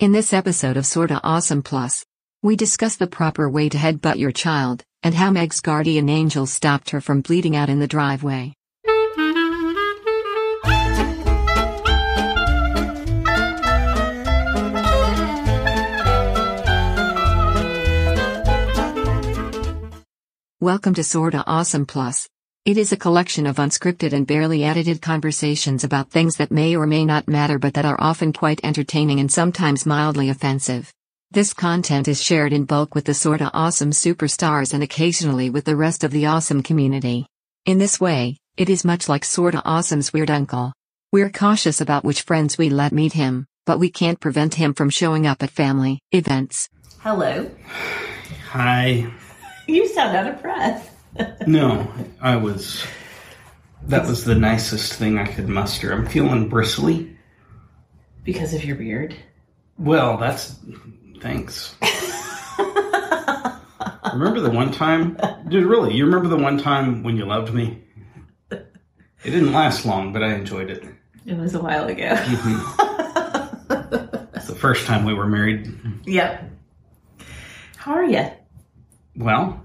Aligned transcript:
In 0.00 0.12
this 0.12 0.32
episode 0.32 0.78
of 0.78 0.86
Sorta 0.86 1.20
Awesome 1.22 1.62
Plus, 1.62 2.06
we 2.42 2.56
discuss 2.56 2.96
the 2.96 3.06
proper 3.06 3.50
way 3.50 3.68
to 3.68 3.76
headbutt 3.76 4.16
your 4.16 4.32
child, 4.32 4.82
and 5.02 5.14
how 5.14 5.30
Meg's 5.30 5.60
guardian 5.60 6.08
angel 6.08 6.46
stopped 6.46 6.88
her 6.88 7.02
from 7.02 7.20
bleeding 7.20 7.54
out 7.54 7.68
in 7.68 7.80
the 7.80 7.86
driveway. 7.86 8.54
Welcome 20.60 20.94
to 20.94 21.04
Sorta 21.04 21.44
Awesome 21.46 21.84
Plus. 21.84 22.26
It 22.70 22.78
is 22.78 22.92
a 22.92 22.96
collection 22.96 23.48
of 23.48 23.56
unscripted 23.56 24.12
and 24.12 24.24
barely 24.24 24.62
edited 24.62 25.02
conversations 25.02 25.82
about 25.82 26.08
things 26.08 26.36
that 26.36 26.52
may 26.52 26.76
or 26.76 26.86
may 26.86 27.04
not 27.04 27.26
matter 27.26 27.58
but 27.58 27.74
that 27.74 27.84
are 27.84 28.00
often 28.00 28.32
quite 28.32 28.60
entertaining 28.62 29.18
and 29.18 29.28
sometimes 29.28 29.86
mildly 29.86 30.28
offensive. 30.28 30.94
This 31.32 31.52
content 31.52 32.06
is 32.06 32.22
shared 32.22 32.52
in 32.52 32.66
bulk 32.66 32.94
with 32.94 33.06
the 33.06 33.12
sorta 33.12 33.50
awesome 33.52 33.90
superstars 33.90 34.72
and 34.72 34.84
occasionally 34.84 35.50
with 35.50 35.64
the 35.64 35.74
rest 35.74 36.04
of 36.04 36.12
the 36.12 36.26
awesome 36.26 36.62
community. 36.62 37.26
In 37.66 37.78
this 37.78 37.98
way, 38.00 38.36
it 38.56 38.70
is 38.70 38.84
much 38.84 39.08
like 39.08 39.24
sorta 39.24 39.60
awesome's 39.64 40.12
weird 40.12 40.30
uncle. 40.30 40.72
We're 41.10 41.30
cautious 41.30 41.80
about 41.80 42.04
which 42.04 42.22
friends 42.22 42.56
we 42.56 42.70
let 42.70 42.92
meet 42.92 43.14
him, 43.14 43.46
but 43.66 43.80
we 43.80 43.90
can't 43.90 44.20
prevent 44.20 44.54
him 44.54 44.74
from 44.74 44.90
showing 44.90 45.26
up 45.26 45.42
at 45.42 45.50
family 45.50 45.98
events. 46.12 46.68
Hello. 47.00 47.50
Hi. 48.50 49.10
You 49.66 49.86
sound 49.86 50.16
out 50.16 50.26
of 50.26 50.42
breath. 50.42 50.99
No, 51.46 51.90
I 52.20 52.36
was. 52.36 52.84
That 53.84 54.06
was 54.06 54.24
the 54.24 54.34
nicest 54.34 54.92
thing 54.94 55.18
I 55.18 55.26
could 55.26 55.48
muster. 55.48 55.92
I'm 55.92 56.06
feeling 56.06 56.48
bristly. 56.48 57.16
Because 58.24 58.54
of 58.54 58.64
your 58.64 58.76
beard. 58.76 59.16
Well, 59.78 60.16
that's. 60.18 60.56
Thanks. 61.20 61.74
remember 64.12 64.40
the 64.40 64.50
one 64.50 64.70
time? 64.70 65.18
Dude, 65.48 65.66
really, 65.66 65.94
you 65.94 66.04
remember 66.04 66.28
the 66.28 66.36
one 66.36 66.58
time 66.58 67.02
when 67.02 67.16
you 67.16 67.24
loved 67.24 67.52
me? 67.52 67.82
It 68.52 68.70
didn't 69.24 69.52
last 69.52 69.84
long, 69.84 70.12
but 70.12 70.22
I 70.22 70.34
enjoyed 70.34 70.70
it. 70.70 70.84
It 71.26 71.36
was 71.36 71.54
a 71.54 71.60
while 71.60 71.86
ago. 71.88 72.14
Mm-hmm. 72.14 72.86
It's 74.34 74.46
the 74.48 74.54
first 74.54 74.86
time 74.86 75.04
we 75.04 75.12
were 75.12 75.26
married. 75.26 75.70
yep. 76.06 76.50
How 77.76 77.92
are 77.92 78.04
you? 78.04 78.26
Well, 79.16 79.62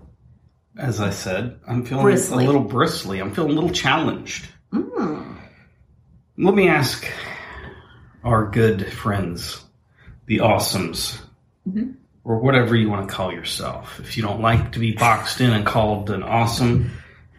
as 0.78 1.00
I 1.02 1.10
said, 1.10 1.60
I'm 1.68 1.86
feeling 1.86 2.04
Bristly. 2.04 2.44
a 2.44 2.48
little 2.48 2.64
bristly. 2.64 3.20
I'm 3.20 3.34
feeling 3.34 3.52
a 3.52 3.56
little 3.56 3.70
challenged. 3.70 4.48
Mm. 4.74 5.36
Let 6.38 6.54
me 6.56 6.68
ask 6.68 7.06
our 8.24 8.50
good 8.50 8.92
friends, 8.92 9.64
the 10.26 10.40
awesomes, 10.40 11.18
Mhm. 11.70 11.96
or 12.24 12.40
whatever 12.40 12.76
you 12.76 12.90
want 12.90 13.08
to 13.08 13.14
call 13.14 13.32
yourself. 13.32 14.00
If 14.00 14.18
you 14.18 14.24
don't 14.24 14.42
like 14.42 14.72
to 14.74 14.80
be 14.80 14.94
boxed 14.94 15.40
in 15.42 15.52
and 15.52 15.66
called 15.66 16.10
an 16.10 16.24
awesome, 16.24 16.92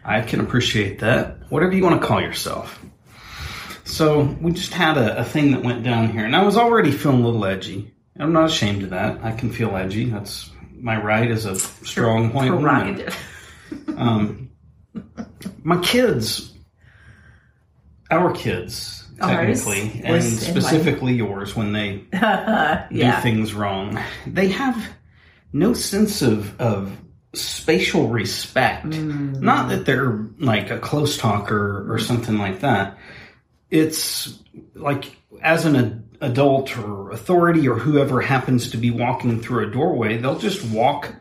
I 0.03 0.21
can 0.21 0.39
appreciate 0.39 0.99
that. 0.99 1.37
Whatever 1.49 1.73
you 1.75 1.83
want 1.83 2.01
to 2.01 2.07
call 2.07 2.21
yourself. 2.21 2.79
So 3.83 4.35
we 4.41 4.51
just 4.51 4.73
had 4.73 4.97
a, 4.97 5.19
a 5.19 5.23
thing 5.23 5.51
that 5.51 5.63
went 5.63 5.83
down 5.83 6.09
here, 6.09 6.25
and 6.25 6.35
I 6.35 6.43
was 6.43 6.57
already 6.57 6.91
feeling 6.91 7.21
a 7.21 7.25
little 7.25 7.45
edgy. 7.45 7.93
I'm 8.19 8.33
not 8.33 8.45
ashamed 8.49 8.83
of 8.83 8.89
that. 8.89 9.19
I 9.23 9.31
can 9.31 9.51
feel 9.51 9.75
edgy. 9.75 10.09
That's 10.09 10.49
my 10.79 11.01
right 11.01 11.29
as 11.29 11.45
a 11.45 11.55
strong 11.55 12.33
white 12.33 12.51
woman. 12.51 13.07
Um, 13.97 14.51
my 15.61 15.77
kids, 15.81 16.53
our 18.09 18.31
kids, 18.31 19.05
Ours 19.19 19.63
technically, 19.63 20.01
and 20.05 20.13
was 20.13 20.25
in 20.25 20.37
specifically 20.37 21.15
yours, 21.15 21.53
when 21.53 21.73
they 21.73 22.03
do 22.91 23.11
things 23.21 23.53
wrong, 23.53 23.99
they 24.25 24.47
have 24.49 24.81
no 25.51 25.73
sense 25.73 26.21
of 26.21 26.59
of 26.61 26.97
spatial 27.33 28.07
respect. 28.07 28.85
Mm. 28.85 29.41
Not 29.41 29.69
that 29.69 29.85
they're 29.85 30.25
like 30.39 30.69
a 30.69 30.79
close 30.79 31.17
talker 31.17 31.91
or 31.91 31.99
something 31.99 32.37
like 32.37 32.61
that. 32.61 32.97
It's 33.69 34.39
like 34.75 35.17
as 35.41 35.65
an 35.65 36.06
adult 36.21 36.77
or 36.77 37.11
authority 37.11 37.67
or 37.67 37.75
whoever 37.75 38.21
happens 38.21 38.71
to 38.71 38.77
be 38.77 38.91
walking 38.91 39.41
through 39.41 39.67
a 39.67 39.71
doorway, 39.71 40.17
they'll 40.17 40.39
just 40.39 40.63
walk 40.69 41.13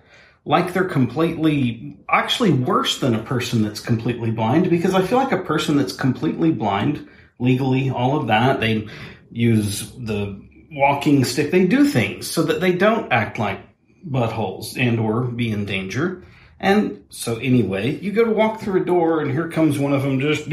like 0.46 0.72
they're 0.72 0.84
completely 0.84 1.98
actually 2.08 2.52
worse 2.52 3.00
than 3.00 3.14
a 3.14 3.22
person 3.22 3.62
that's 3.62 3.80
completely 3.80 4.30
blind 4.30 4.70
because 4.70 4.94
I 4.94 5.02
feel 5.02 5.18
like 5.18 5.32
a 5.32 5.42
person 5.42 5.76
that's 5.76 5.92
completely 5.92 6.52
blind 6.52 7.06
legally 7.38 7.90
all 7.90 8.16
of 8.16 8.28
that 8.28 8.60
they 8.60 8.86
use 9.30 9.90
the 9.92 10.40
walking 10.70 11.24
stick 11.24 11.50
they 11.50 11.66
do 11.66 11.84
things 11.84 12.30
so 12.30 12.44
that 12.44 12.60
they 12.60 12.72
don't 12.72 13.12
act 13.12 13.38
like 13.38 13.60
buttholes 14.08 14.78
and 14.78 15.00
or 15.00 15.22
be 15.22 15.50
in 15.50 15.66
danger. 15.66 16.24
And 16.60 17.04
so 17.10 17.36
anyway 17.36 17.98
you 17.98 18.12
go 18.12 18.24
to 18.24 18.30
walk 18.30 18.60
through 18.60 18.82
a 18.82 18.84
door 18.84 19.20
and 19.20 19.32
here 19.32 19.50
comes 19.50 19.78
one 19.78 19.92
of 19.92 20.02
them 20.02 20.20
just 20.20 20.46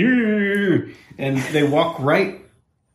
and 1.19 1.37
they 1.37 1.63
walk 1.63 1.99
right 1.99 2.42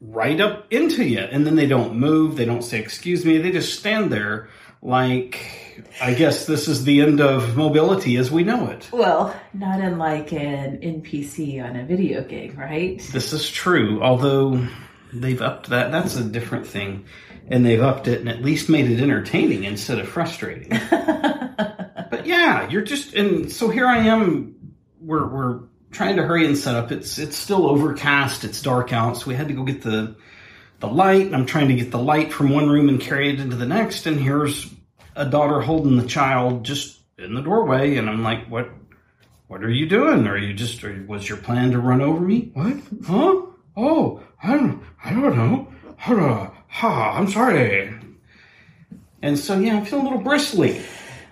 right 0.01 0.41
up 0.41 0.73
into 0.73 1.05
you 1.05 1.19
and 1.19 1.45
then 1.45 1.57
they 1.57 1.67
don't 1.67 1.97
move 1.97 2.37
they 2.37 2.45
don't 2.45 2.63
say 2.63 2.79
excuse 2.79 3.25
me 3.25 3.39
they 3.39 3.51
just 3.51 3.79
stand 3.79 4.13
there 4.13 4.49
like 4.81 5.85
i 6.01 6.15
guess 6.15 6.47
this 6.47 6.69
is 6.69 6.85
the 6.85 7.01
end 7.01 7.21
of 7.21 7.57
mobility 7.57 8.17
as 8.17 8.31
we 8.31 8.45
know 8.45 8.69
it. 8.69 8.89
Well, 8.93 9.35
not 9.53 9.81
unlike 9.81 10.33
an 10.33 10.79
NPC 10.79 11.63
on 11.65 11.75
a 11.75 11.85
video 11.85 12.23
game, 12.23 12.57
right? 12.57 13.01
this 13.13 13.33
is 13.33 13.51
true 13.51 14.01
although 14.01 14.65
they've 15.13 15.43
upped 15.43 15.71
that 15.71 15.91
that's 15.91 16.17
a 16.17 16.25
different 16.25 16.67
thing. 16.67 17.07
And 17.51 17.65
they've 17.65 17.81
upped 17.81 18.09
it 18.09 18.21
and 18.21 18.29
at 18.29 18.43
least 18.43 18.69
made 18.69 18.91
it 18.91 19.01
entertaining 19.01 19.65
instead 19.65 19.99
of 19.99 20.09
frustrating. 20.09 20.71
But 22.11 22.25
yeah 22.25 22.69
you're 22.71 22.83
just 22.83 23.15
and 23.15 23.53
so 23.53 23.69
here 23.69 23.87
i 23.87 23.99
am 23.99 24.55
we're 25.01 25.27
we're 25.27 25.61
trying 25.91 26.17
to 26.17 26.23
hurry 26.23 26.47
and 26.47 26.57
set 26.57 26.75
up. 26.75 26.93
It's 26.93 27.19
it's 27.19 27.37
still 27.37 27.67
overcast. 27.67 28.45
It's 28.45 28.63
dark 28.63 28.93
out. 28.93 29.17
So 29.17 29.27
we 29.29 29.35
had 29.35 29.49
to 29.49 29.55
go 29.55 29.65
get 29.65 29.83
the 29.83 30.17
the 30.81 30.89
light. 30.89 31.27
And 31.27 31.35
i'm 31.35 31.47
trying 31.47 31.69
to 31.69 31.75
get 31.75 31.91
the 31.91 31.99
light 31.99 32.33
from 32.33 32.51
one 32.51 32.69
room 32.69 32.89
and 32.89 33.01
carry 33.01 33.33
it 33.33 33.41
into 33.41 33.57
the 33.57 33.67
next. 33.67 34.07
And 34.07 34.21
here's 34.21 34.73
a 35.17 35.27
daughter 35.27 35.61
holding 35.61 35.97
the 35.97 36.07
child 36.07 36.65
just 36.65 37.01
in 37.19 37.35
the 37.35 37.43
doorway. 37.43 37.97
And 37.97 38.09
i'm 38.09 38.23
like 38.23 38.47
what 38.49 38.71
what 39.49 39.65
are 39.65 39.71
you 39.71 39.89
doing? 39.89 40.27
Are 40.27 40.37
you 40.37 40.53
just 40.53 40.85
or 40.85 41.05
was 41.09 41.29
your 41.29 41.39
plan 41.39 41.71
to 41.71 41.79
run 41.79 42.03
over 42.03 42.21
me? 42.21 42.51
What? 42.55 42.77
Huh? 43.07 43.43
Oh 43.77 44.23
i 44.43 44.55
don't 44.55 44.83
i 45.05 45.11
don't 45.11 45.37
know. 45.37 45.73
Hold 45.99 46.21
on. 46.21 46.57
Ha 46.69 47.13
i'm 47.19 47.29
sorry. 47.29 47.95
And 49.23 49.39
so 49.39 49.59
yeah 49.59 49.79
i'm 49.79 49.85
feeling 49.85 50.07
a 50.07 50.11
little 50.11 50.25
bristly. 50.25 50.83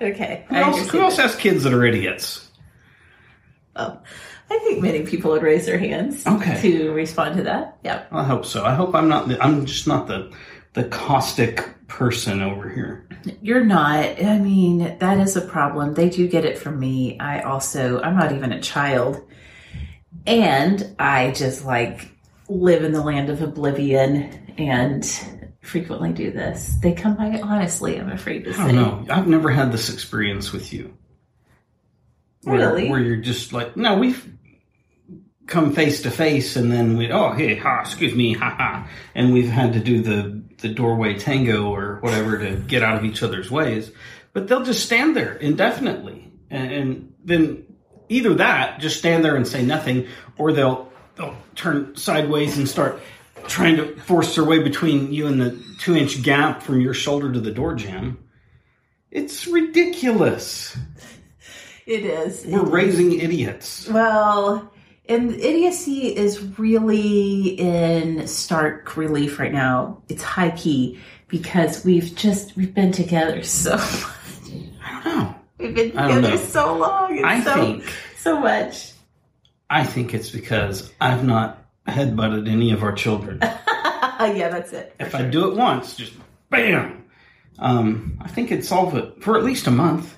Okay. 0.01 0.45
who 0.49 0.57
else, 0.57 0.91
who 0.91 1.01
else 1.01 1.17
has 1.17 1.37
kids 1.37 1.65
that 1.65 1.73
are 1.73 1.85
idiots? 1.85 2.51
Oh, 3.75 3.99
I 4.51 4.59
think 4.61 4.81
many 4.83 5.03
people 5.05 5.33
would 5.33 5.43
raise 5.43 5.67
their 5.67 5.79
hands 5.79 6.27
Okay. 6.27 6.61
to 6.63 6.93
respond 6.93 7.37
to 7.39 7.43
that. 7.45 7.79
Yep. 7.85 8.09
I 8.13 8.23
hope 8.25 8.45
so. 8.47 8.65
I 8.65 8.75
hope 8.75 8.95
I'm 8.95 9.09
not. 9.09 9.29
The, 9.29 9.43
I'm 9.43 9.67
just 9.67 9.87
not 9.87 10.07
the 10.07 10.33
the 10.75 10.85
caustic 10.85 11.69
person 11.89 12.43
over 12.43 12.69
here. 12.69 13.09
You're 13.43 13.65
not. 13.65 14.23
I 14.23 14.39
mean, 14.39 14.99
that 14.99 15.19
is 15.19 15.37
a 15.37 15.41
problem. 15.41 15.95
They 15.95 16.11
do 16.11 16.29
get 16.29 16.45
it 16.45 16.59
from 16.59 16.79
me. 16.79 17.19
I 17.19 17.41
also, 17.43 18.01
I'm 18.03 18.17
not 18.17 18.33
even 18.33 18.53
a 18.53 18.61
child. 18.61 19.21
And 20.27 20.95
I 20.99 21.31
just 21.33 21.65
like 21.65 22.09
live 22.49 22.85
in 22.85 22.93
the 22.93 23.01
land 23.03 23.31
of 23.31 23.43
oblivion 23.43 24.55
and 24.59 25.05
frequently 25.63 26.13
do 26.13 26.31
this. 26.31 26.77
They 26.83 26.93
come 26.93 27.17
by 27.17 27.41
honestly, 27.41 27.99
I'm 27.99 28.11
afraid 28.11 28.45
to 28.45 28.51
I 28.51 28.53
say. 28.55 28.73
don't 28.73 29.07
know. 29.07 29.15
I've 29.15 29.27
never 29.29 29.51
had 29.51 29.73
this 29.73 29.89
experience 29.93 30.53
with 30.53 30.73
you. 30.73 30.95
Where, 32.43 32.59
Really? 32.59 32.89
Where 32.91 33.01
you're 33.01 33.17
just 33.17 33.53
like, 33.53 33.77
no, 33.77 33.97
we've 33.99 34.33
come 35.47 35.73
face 35.73 36.03
to 36.03 36.11
face, 36.11 36.57
and 36.57 36.71
then 36.71 36.97
we, 36.97 37.11
oh, 37.11 37.33
hey, 37.33 37.57
ha, 37.57 37.81
excuse 37.81 38.15
me, 38.15 38.33
ha, 38.33 38.51
ha, 38.51 38.89
and 39.15 39.33
we've 39.33 39.49
had 39.49 39.73
to 39.75 39.81
do 39.81 40.03
the 40.03 40.43
the 40.59 40.69
doorway 40.69 41.19
tango 41.19 41.67
or 41.71 41.99
whatever 42.01 42.39
to 42.39 42.57
get 42.57 42.83
out 42.83 42.97
of 42.97 43.05
each 43.05 43.23
other's 43.23 43.51
ways. 43.51 43.91
But 44.33 44.49
they'll 44.49 44.65
just 44.65 44.85
stand 44.85 45.15
there 45.15 45.35
indefinitely, 45.35 46.31
and, 46.51 46.73
and 46.73 47.15
then 47.25 47.65
either 48.09 48.35
that, 48.35 48.81
just 48.81 48.99
stand 48.99 49.25
there 49.25 49.37
and 49.37 49.47
say 49.47 49.63
nothing, 49.65 50.07
or 50.39 50.53
they'll 50.53 50.91
they'll 51.17 51.37
turn 51.55 51.97
sideways 51.97 52.57
and 52.59 52.69
start 52.69 53.01
trying 53.47 53.77
to 53.77 53.95
force 53.97 54.35
their 54.35 54.45
way 54.45 54.59
between 54.59 55.13
you 55.13 55.27
and 55.27 55.41
the 55.41 55.63
two 55.79 55.95
inch 55.97 56.23
gap 56.23 56.63
from 56.63 56.81
your 56.81 56.95
shoulder 56.95 57.33
to 57.33 57.41
the 57.41 57.53
door 57.53 57.75
jamb. 57.75 58.19
It's 59.11 59.47
ridiculous. 59.47 60.77
It 61.87 62.05
is. 62.05 62.45
We're 62.45 62.61
It 62.61 62.65
is. 62.67 62.71
raising 62.71 63.21
idiots. 63.21 63.89
Well, 63.89 64.73
and 65.09 65.33
idiocy 65.33 66.17
is 66.17 66.59
really 66.59 67.49
in 67.59 68.27
stark 68.27 68.97
relief 68.97 69.39
right 69.39 69.53
now. 69.53 70.03
It's 70.09 70.23
high 70.23 70.51
key 70.51 70.99
because 71.29 71.85
we've 71.85 72.15
just 72.15 72.57
we've 72.57 72.75
been 72.75 72.93
together 72.93 73.43
so 73.43 73.77
much. 73.77 73.85
I 74.85 75.03
don't 75.03 75.05
know. 75.05 75.35
We've 75.59 75.75
been 75.75 75.91
together 75.91 76.37
so 76.39 76.77
long 76.77 77.17
and 77.17 77.27
I 77.27 77.43
so 77.43 77.55
think 77.55 77.93
so 78.19 78.41
much. 78.41 78.93
I 79.69 79.85
think 79.85 80.15
it's 80.15 80.31
because 80.31 80.93
I've 81.01 81.25
not 81.25 81.65
headbutted 81.87 82.49
any 82.49 82.73
of 82.73 82.83
our 82.83 82.93
children. 82.93 83.39
yeah, 83.43 84.49
that's 84.49 84.73
it. 84.73 84.95
If 85.01 85.15
I 85.15 85.23
do 85.23 85.51
it 85.51 85.57
once, 85.57 85.97
just 85.97 86.13
bam. 86.51 87.05
Um, 87.59 88.19
I 88.21 88.29
think 88.29 88.53
it'd 88.53 88.65
solve 88.65 88.95
it 88.97 89.23
for 89.23 89.37
at 89.37 89.45
least 89.45 89.67
a 89.67 89.71
month. 89.71 90.17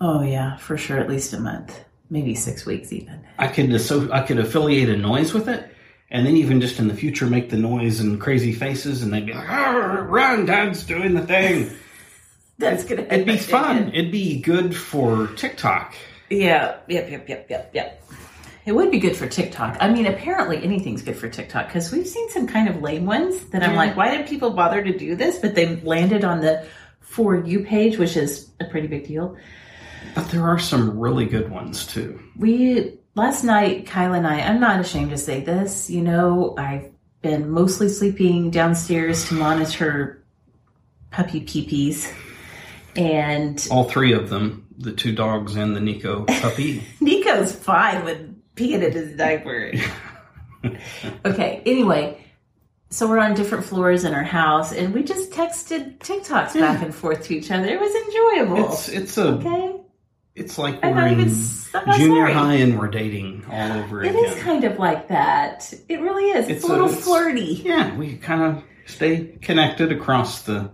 Oh 0.00 0.22
yeah, 0.22 0.56
for 0.56 0.76
sure. 0.76 0.98
At 0.98 1.08
least 1.08 1.32
a 1.32 1.40
month, 1.40 1.80
maybe 2.10 2.34
six 2.34 2.64
weeks 2.66 2.92
even. 2.92 3.20
I 3.38 3.48
could 3.48 3.72
asso- 3.72 4.10
I 4.12 4.20
could 4.22 4.38
affiliate 4.38 4.88
a 4.88 4.96
noise 4.96 5.32
with 5.34 5.48
it, 5.48 5.64
and 6.10 6.26
then 6.26 6.36
even 6.36 6.60
just 6.60 6.78
in 6.78 6.88
the 6.88 6.94
future 6.94 7.26
make 7.26 7.50
the 7.50 7.56
noise 7.58 8.00
and 8.00 8.20
crazy 8.20 8.52
faces, 8.52 9.02
and 9.02 9.12
they'd 9.12 9.26
be 9.26 9.32
like, 9.34 9.48
"Arr, 9.48 10.02
"Run, 10.04 10.46
Dad's 10.46 10.84
doing 10.84 11.14
the 11.14 11.26
thing." 11.26 11.70
That's 12.58 12.84
gonna. 12.84 13.02
It'd 13.02 13.26
be 13.26 13.36
fun. 13.36 13.92
It'd 13.94 14.10
be 14.10 14.40
good 14.40 14.74
for 14.76 15.28
TikTok. 15.36 15.94
Yeah. 16.30 16.76
Yep. 16.88 17.10
Yep. 17.10 17.28
Yep. 17.28 17.46
Yep. 17.50 17.70
Yep. 17.74 18.02
It 18.66 18.72
would 18.72 18.90
be 18.90 18.98
good 18.98 19.16
for 19.16 19.26
TikTok. 19.26 19.78
I 19.80 19.88
mean, 19.90 20.04
apparently 20.06 20.62
anything's 20.62 21.00
good 21.00 21.16
for 21.16 21.28
TikTok 21.28 21.68
because 21.68 21.90
we've 21.90 22.06
seen 22.06 22.28
some 22.30 22.46
kind 22.46 22.68
of 22.68 22.82
lame 22.82 23.06
ones 23.06 23.38
that 23.50 23.62
I'm 23.62 23.70
Yeah. 23.70 23.76
like, 23.78 23.96
why 23.96 24.14
did 24.14 24.26
people 24.26 24.50
bother 24.50 24.82
to 24.82 24.98
do 24.98 25.14
this? 25.16 25.38
But 25.38 25.54
they 25.54 25.76
landed 25.76 26.22
on 26.24 26.40
the 26.40 26.64
For 27.00 27.34
You 27.36 27.60
page, 27.60 27.96
which 27.96 28.14
is 28.16 28.48
a 28.60 28.66
pretty 28.66 28.86
big 28.88 29.06
deal. 29.06 29.36
But 30.14 30.28
there 30.30 30.46
are 30.46 30.58
some 30.58 30.98
really 30.98 31.26
good 31.26 31.50
ones 31.50 31.86
too. 31.86 32.20
We 32.36 32.98
last 33.14 33.44
night, 33.44 33.86
Kyle 33.86 34.14
and 34.14 34.26
I. 34.26 34.40
I'm 34.40 34.60
not 34.60 34.80
ashamed 34.80 35.10
to 35.10 35.18
say 35.18 35.40
this. 35.40 35.90
You 35.90 36.02
know, 36.02 36.54
I've 36.58 36.90
been 37.22 37.50
mostly 37.50 37.88
sleeping 37.88 38.50
downstairs 38.50 39.28
to 39.28 39.34
monitor 39.34 40.24
puppy 41.10 41.40
peepees, 41.40 42.12
and 42.96 43.66
All 43.70 43.84
three 43.84 44.12
of 44.12 44.28
them, 44.30 44.66
the 44.78 44.92
two 44.92 45.14
dogs 45.14 45.56
and 45.56 45.74
the 45.74 45.80
Nico 45.80 46.24
puppy. 46.24 46.82
Nico's 47.00 47.54
fine 47.54 48.04
with 48.04 48.34
peeing 48.54 48.82
in 48.82 48.92
his 48.92 49.16
diaper. 49.16 49.72
okay. 51.24 51.62
Anyway, 51.64 52.24
so 52.90 53.08
we're 53.08 53.18
on 53.18 53.34
different 53.34 53.64
floors 53.64 54.04
in 54.04 54.14
our 54.14 54.22
house, 54.22 54.72
and 54.72 54.94
we 54.94 55.02
just 55.02 55.30
texted 55.30 55.98
TikToks 55.98 56.54
back 56.54 56.82
and 56.82 56.94
forth 56.94 57.24
to 57.24 57.34
each 57.36 57.50
other. 57.50 57.66
It 57.66 57.80
was 57.80 57.94
enjoyable. 57.94 58.72
it's 58.72 58.88
it's 58.88 59.18
a 59.18 59.28
okay. 59.34 59.77
It's 60.38 60.58
like 60.58 60.82
we're 60.82 61.06
in. 61.06 61.18
Junior 61.96 62.22
sorry. 62.22 62.32
high 62.32 62.54
and 62.54 62.78
we're 62.78 62.88
dating 62.88 63.44
all 63.50 63.72
over 63.78 64.02
It 64.02 64.10
again. 64.10 64.24
is 64.24 64.42
kind 64.42 64.64
of 64.64 64.78
like 64.78 65.08
that. 65.08 65.72
It 65.88 66.00
really 66.00 66.30
is. 66.30 66.48
It's, 66.48 66.58
It's 66.58 66.64
a 66.64 66.68
little 66.68 66.86
it's- 66.88 67.04
flirty. 67.04 67.60
Yeah, 67.64 67.96
we 67.96 68.16
kind 68.16 68.42
of 68.42 68.62
stay 68.86 69.36
connected 69.42 69.92
across 69.92 70.42
the 70.42 70.70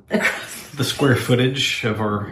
the 0.76 0.84
square 0.84 1.16
footage 1.16 1.84
of 1.84 2.00
our 2.00 2.30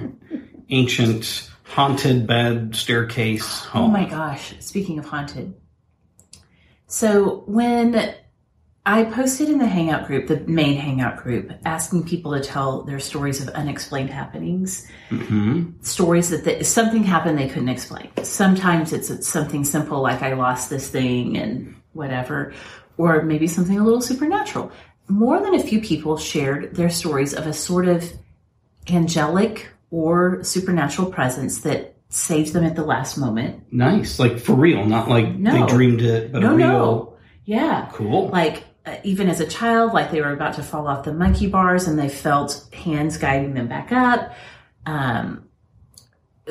ancient 0.71 1.51
haunted 1.65 2.27
bed 2.27 2.77
staircase 2.77 3.61
home. 3.65 3.85
Oh 3.85 3.89
my 3.93 4.05
gosh, 4.09 4.55
speaking 4.61 4.99
of 4.99 5.07
haunted. 5.07 5.55
So 6.87 7.43
when 7.47 8.15
I 8.85 9.05
posted 9.05 9.49
in 9.49 9.59
the 9.59 9.67
Hangout 9.67 10.09
group, 10.09 10.27
the 10.27 10.41
main 10.41 10.77
Hangout 10.77 11.19
group, 11.23 11.53
asking 11.65 12.05
people 12.05 12.33
to 12.33 12.41
tell 12.41 12.83
their 12.83 12.99
stories 12.99 13.41
of 13.41 13.49
unexplained 13.51 14.11
happenings, 14.11 14.89
hmm 15.09 15.71
stories 15.83 16.31
that 16.31 16.45
they, 16.45 16.63
something 16.65 17.05
happened 17.05 17.39
they 17.39 17.49
couldn't 17.49 17.69
explain. 17.69 18.11
Sometimes 18.25 18.93
it's, 18.93 19.09
it's 19.11 19.29
something 19.29 19.65
simple 19.65 20.01
like 20.03 20.23
I 20.23 20.35
lost 20.35 20.69
this 20.69 20.89
thing 20.89 21.37
and 21.39 21.77
whatever, 21.93 22.53
or 22.99 23.23
maybe 23.23 23.47
something 23.47 23.79
a 23.79 23.85
little 23.85 24.01
supernatural. 24.01 24.73
More 25.09 25.41
than 25.41 25.55
a 25.55 25.63
few 25.63 25.81
people 25.81 26.17
shared 26.17 26.75
their 26.75 26.91
stories 26.91 27.35
of 27.35 27.47
a 27.47 27.53
sort 27.53 27.87
of 27.87 28.11
angelic 28.91 29.69
or 29.93 30.43
supernatural 30.43 31.11
presence 31.13 31.61
that 31.61 31.95
saved 32.09 32.53
them 32.53 32.65
at 32.65 32.75
the 32.77 32.85
last 32.85 33.17
moment. 33.17 33.63
Nice, 33.73 34.19
like 34.19 34.39
for 34.41 34.55
real, 34.55 34.85
not 34.87 35.09
like 35.09 35.29
No. 35.37 35.53
they 35.53 35.73
dreamed 35.73 36.03
it, 36.03 36.33
but 36.33 36.43
a 36.43 36.47
no, 36.47 36.55
real 36.57 36.69
no. 36.69 37.17
Yeah. 37.45 37.89
cool. 37.93 38.29
Like, 38.29 38.65
even 39.05 39.29
as 39.29 39.41
a 39.41 39.47
child, 39.47 39.93
like 39.93 40.11
they 40.11 40.21
were 40.21 40.33
about 40.33 40.55
to 40.55 40.63
fall 40.63 40.89
off 40.89 41.05
the 41.05 41.13
monkey 41.13 41.47
bars 41.47 41.87
and 41.87 41.99
they 41.99 42.09
felt 42.09 42.67
hands 42.73 43.17
guiding 43.17 43.55
them 43.55 43.69
back 43.69 43.93
up. 43.93 44.35
Um, 44.87 45.49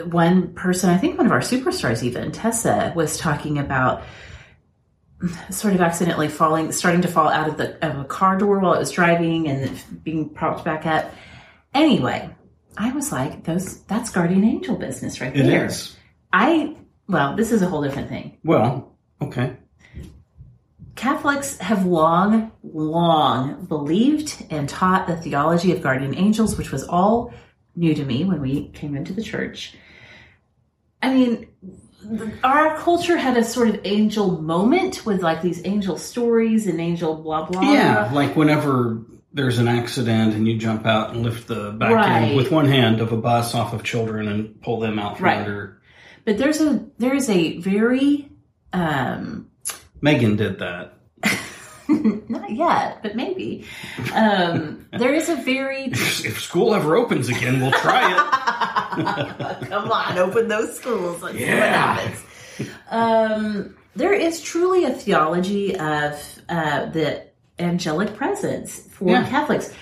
one 0.05 0.53
person, 0.53 0.89
I 0.89 0.97
think 0.97 1.17
one 1.17 1.25
of 1.25 1.31
our 1.31 1.41
superstars, 1.41 2.03
even 2.03 2.31
Tessa, 2.31 2.93
was 2.95 3.17
talking 3.17 3.57
about 3.57 4.03
sort 5.49 5.73
of 5.73 5.81
accidentally 5.81 6.29
falling, 6.29 6.71
starting 6.71 7.01
to 7.01 7.07
fall 7.07 7.27
out 7.27 7.49
of 7.49 7.57
the 7.57 7.85
of 7.85 7.99
a 7.99 8.05
car 8.05 8.37
door 8.37 8.59
while 8.59 8.73
it 8.73 8.79
was 8.79 8.91
driving 8.91 9.47
and 9.47 10.03
being 10.03 10.29
propped 10.29 10.63
back 10.63 10.85
up. 10.85 11.13
Anyway, 11.73 12.29
I 12.77 12.91
was 12.93 13.11
like, 13.11 13.43
"Those 13.43 13.81
that's 13.83 14.09
guardian 14.09 14.43
angel 14.43 14.77
business 14.77 15.21
right 15.21 15.35
It 15.35 15.43
there." 15.43 15.65
is. 15.65 15.95
I 16.33 16.75
well, 17.07 17.35
this 17.35 17.51
is 17.51 17.61
a 17.61 17.67
whole 17.67 17.83
different 17.83 18.09
thing. 18.09 18.37
Well, 18.43 18.95
okay. 19.21 19.57
Catholics 21.01 21.57
have 21.57 21.83
long, 21.87 22.51
long 22.61 23.65
believed 23.65 24.45
and 24.51 24.69
taught 24.69 25.07
the 25.07 25.15
theology 25.15 25.71
of 25.71 25.81
guardian 25.81 26.13
angels, 26.15 26.59
which 26.59 26.71
was 26.71 26.83
all 26.83 27.33
new 27.75 27.95
to 27.95 28.05
me 28.05 28.23
when 28.23 28.39
we 28.39 28.67
came 28.67 28.95
into 28.95 29.11
the 29.11 29.23
church. 29.23 29.73
I 31.01 31.11
mean, 31.11 31.47
our 32.43 32.77
culture 32.77 33.17
had 33.17 33.35
a 33.35 33.43
sort 33.43 33.69
of 33.69 33.79
angel 33.83 34.43
moment 34.43 35.03
with 35.03 35.23
like 35.23 35.41
these 35.41 35.65
angel 35.65 35.97
stories 35.97 36.67
and 36.67 36.79
angel 36.79 37.15
blah 37.15 37.47
blah. 37.47 37.63
Yeah, 37.63 38.11
like 38.13 38.35
whenever 38.35 39.01
there's 39.33 39.57
an 39.57 39.67
accident 39.67 40.35
and 40.35 40.47
you 40.47 40.55
jump 40.59 40.85
out 40.85 41.15
and 41.15 41.23
lift 41.23 41.47
the 41.47 41.71
back 41.71 41.93
Right. 41.93 42.11
end 42.25 42.35
with 42.37 42.51
one 42.51 42.67
hand 42.67 43.01
of 43.01 43.11
a 43.11 43.17
bus 43.17 43.55
off 43.55 43.73
of 43.73 43.81
children 43.81 44.27
and 44.27 44.61
pull 44.61 44.79
them 44.79 44.99
out 44.99 45.17
from 45.17 45.25
Right. 45.25 45.39
under. 45.39 45.81
But 46.25 46.37
there's 46.37 46.61
a 46.61 46.85
there 46.99 47.15
is 47.15 47.27
a 47.27 47.57
very 47.57 48.29
um 48.71 49.47
Megan 50.01 50.35
did 50.35 50.59
that. 50.59 50.93
not 51.87 52.49
yet, 52.51 53.01
but 53.03 53.15
maybe. 53.15 53.65
Um 54.13 54.87
there 54.93 55.13
is 55.13 55.29
a 55.29 55.35
very 55.35 55.85
If 55.91 56.41
school 56.41 56.73
ever 56.73 56.95
opens 56.95 57.29
again, 57.29 57.59
we'll 57.61 57.71
try 57.71 58.11
it. 58.11 59.67
Come 59.69 59.91
on, 59.91 60.17
open 60.17 60.47
those 60.47 60.75
schools. 60.77 61.21
Let's 61.21 61.37
see 61.37 61.45
what 61.45 61.53
happens. 61.63 62.23
Um, 62.89 63.75
there 63.95 64.13
is 64.13 64.41
truly 64.41 64.83
a 64.85 64.91
theology 64.91 65.75
of 65.77 66.39
uh, 66.49 66.85
the 66.87 67.25
angelic 67.59 68.15
presence 68.15 68.87
for 68.91 69.09
Yeah. 69.09 69.27
Catholics. 69.27 69.73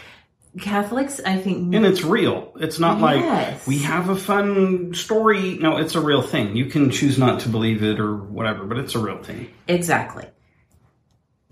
Catholics, 0.60 1.22
I 1.24 1.38
think, 1.38 1.76
and 1.76 1.86
it's 1.86 2.04
real. 2.04 2.54
It's 2.60 2.80
not 2.80 3.00
like 3.00 3.68
we 3.68 3.80
have 3.80 4.10
a 4.10 4.16
fun 4.16 4.94
story. 4.94 5.58
No, 5.60 5.78
it's 5.78 5.94
a 5.96 6.02
real 6.02 6.24
thing. 6.24 6.56
You 6.56 6.66
can 6.66 6.90
choose 6.90 7.20
not 7.20 7.42
to 7.42 7.50
believe 7.50 7.84
it 7.84 8.00
or 8.00 8.16
whatever, 8.16 8.66
but 8.66 8.78
it's 8.78 8.96
a 8.96 9.00
real 9.00 9.22
thing. 9.22 9.50
exactly. 9.68 10.26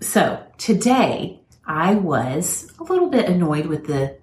So 0.00 0.44
today, 0.58 1.40
I 1.64 1.94
was 1.94 2.72
a 2.78 2.84
little 2.84 3.08
bit 3.08 3.28
annoyed 3.28 3.66
with 3.66 3.86
the 3.86 4.18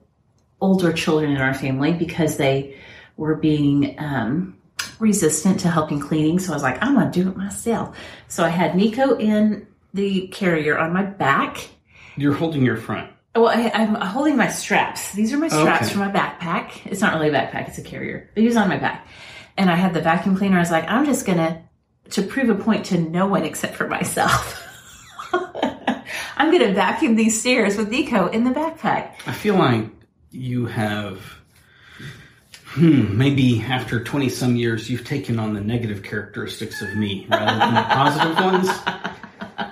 older 0.62 0.92
children 0.94 1.31
in 1.31 1.42
our 1.42 1.54
family 1.54 1.94
because 1.94 2.38
they 2.38 2.78
were 3.18 3.35
being 3.35 3.95
um, 3.99 4.57
resistant 4.99 5.59
to 5.61 5.69
helping 5.69 5.99
cleaning. 5.99 6.40
So 6.40 6.52
I 6.54 6.56
was 6.56 6.64
like, 6.64 6.81
I'm 6.81 6.95
going 6.95 7.11
to 7.11 7.23
do 7.23 7.30
it 7.30 7.38
myself. 7.38 7.97
So 8.28 8.44
I 8.44 8.49
had 8.49 8.76
Nico 8.76 9.18
in 9.18 9.68
the 9.94 10.28
carrier 10.28 10.78
on 10.78 10.94
my 10.94 11.04
back. 11.04 11.69
You're 12.18 12.33
holding 12.33 12.64
your 12.64 12.78
front. 12.78 13.11
Well, 13.35 13.47
I, 13.47 13.69
I'm 13.73 13.95
holding 13.95 14.37
my 14.37 14.47
straps. 14.47 15.11
These 15.11 15.33
are 15.33 15.37
my 15.37 15.49
straps 15.49 15.85
Okay. 15.87 15.94
for 15.94 15.99
my 15.99 16.11
backpack. 16.11 16.85
It's 16.85 17.01
not 17.01 17.13
really 17.15 17.30
a 17.30 17.33
backpack; 17.33 17.68
it's 17.68 17.77
a 17.77 17.83
carrier. 17.83 18.30
But 18.33 18.42
he 18.42 18.47
was 18.47 18.56
on 18.56 18.69
my 18.69 18.77
back, 18.77 19.07
and 19.57 19.69
I 19.69 19.75
had 19.75 19.94
the 19.94 20.01
vacuum 20.01 20.37
cleaner. 20.37 20.56
I 20.57 20.59
was 20.61 20.71
like, 20.71 20.89
I'm 20.89 21.06
just 21.06 21.25
gonna 21.25 21.61
to 22.11 22.21
prove 22.21 22.49
a 22.49 22.56
point 22.56 22.85
to 22.87 22.97
no 22.99 23.25
one 23.27 23.44
except 23.44 23.75
for 23.75 23.87
myself. 23.87 24.61
I'm 25.33 26.51
gonna 26.51 26.73
vacuum 26.73 27.15
these 27.15 27.39
stairs 27.39 27.75
with 27.77 27.89
Nico 27.89 28.27
in 28.27 28.44
the 28.44 28.51
backpack. 28.51 29.11
I 29.25 29.33
feel 29.33 29.56
like 29.56 29.85
you 30.31 30.65
have, 30.68 31.21
hmm, 32.68 33.18
maybe 33.18 33.61
after 33.61 34.04
20 34.04 34.30
some 34.30 34.56
years, 34.56 34.89
you've 34.89 35.06
taken 35.06 35.39
on 35.39 35.54
the 35.54 35.61
negative 35.61 36.04
characteristics 36.04 36.81
of 36.81 36.95
me 36.95 37.25
rather 37.30 37.57
than 37.59 37.73
the 37.73 37.81
positive 37.83 38.35
ones. 38.37 38.69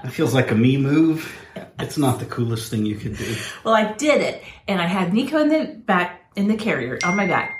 It 0.05 0.12
feels 0.12 0.34
like 0.34 0.51
a 0.51 0.55
me 0.55 0.77
move. 0.77 1.34
It's 1.80 1.98
not 1.98 2.20
the 2.20 2.25
coolest 2.25 2.70
thing 2.70 2.86
you 2.86 2.96
could 2.96 3.18
do. 3.18 3.36
Well, 3.63 3.74
I 3.74 3.94
did 3.94 4.22
it, 4.22 4.44
and 4.68 4.82
I 4.82 4.86
had 4.86 5.13
Nico 5.13 5.39
in 5.39 5.50
the 5.50 5.65
back 5.86 6.22
in 6.36 6.48
the 6.48 6.56
carrier 6.56 7.00
on 7.03 7.15
my 7.15 7.27
back. 7.27 7.60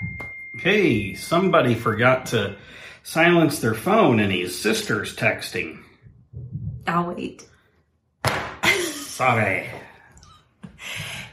Hey, 0.58 1.14
somebody 1.14 1.74
forgot 1.74 2.26
to 2.26 2.56
silence 3.02 3.58
their 3.60 3.74
phone 3.74 4.20
and 4.20 4.32
his 4.32 4.58
sister's 4.58 5.14
texting. 5.16 5.80
I'll 6.86 7.12
wait. 7.12 7.46
Sorry. 8.82 9.68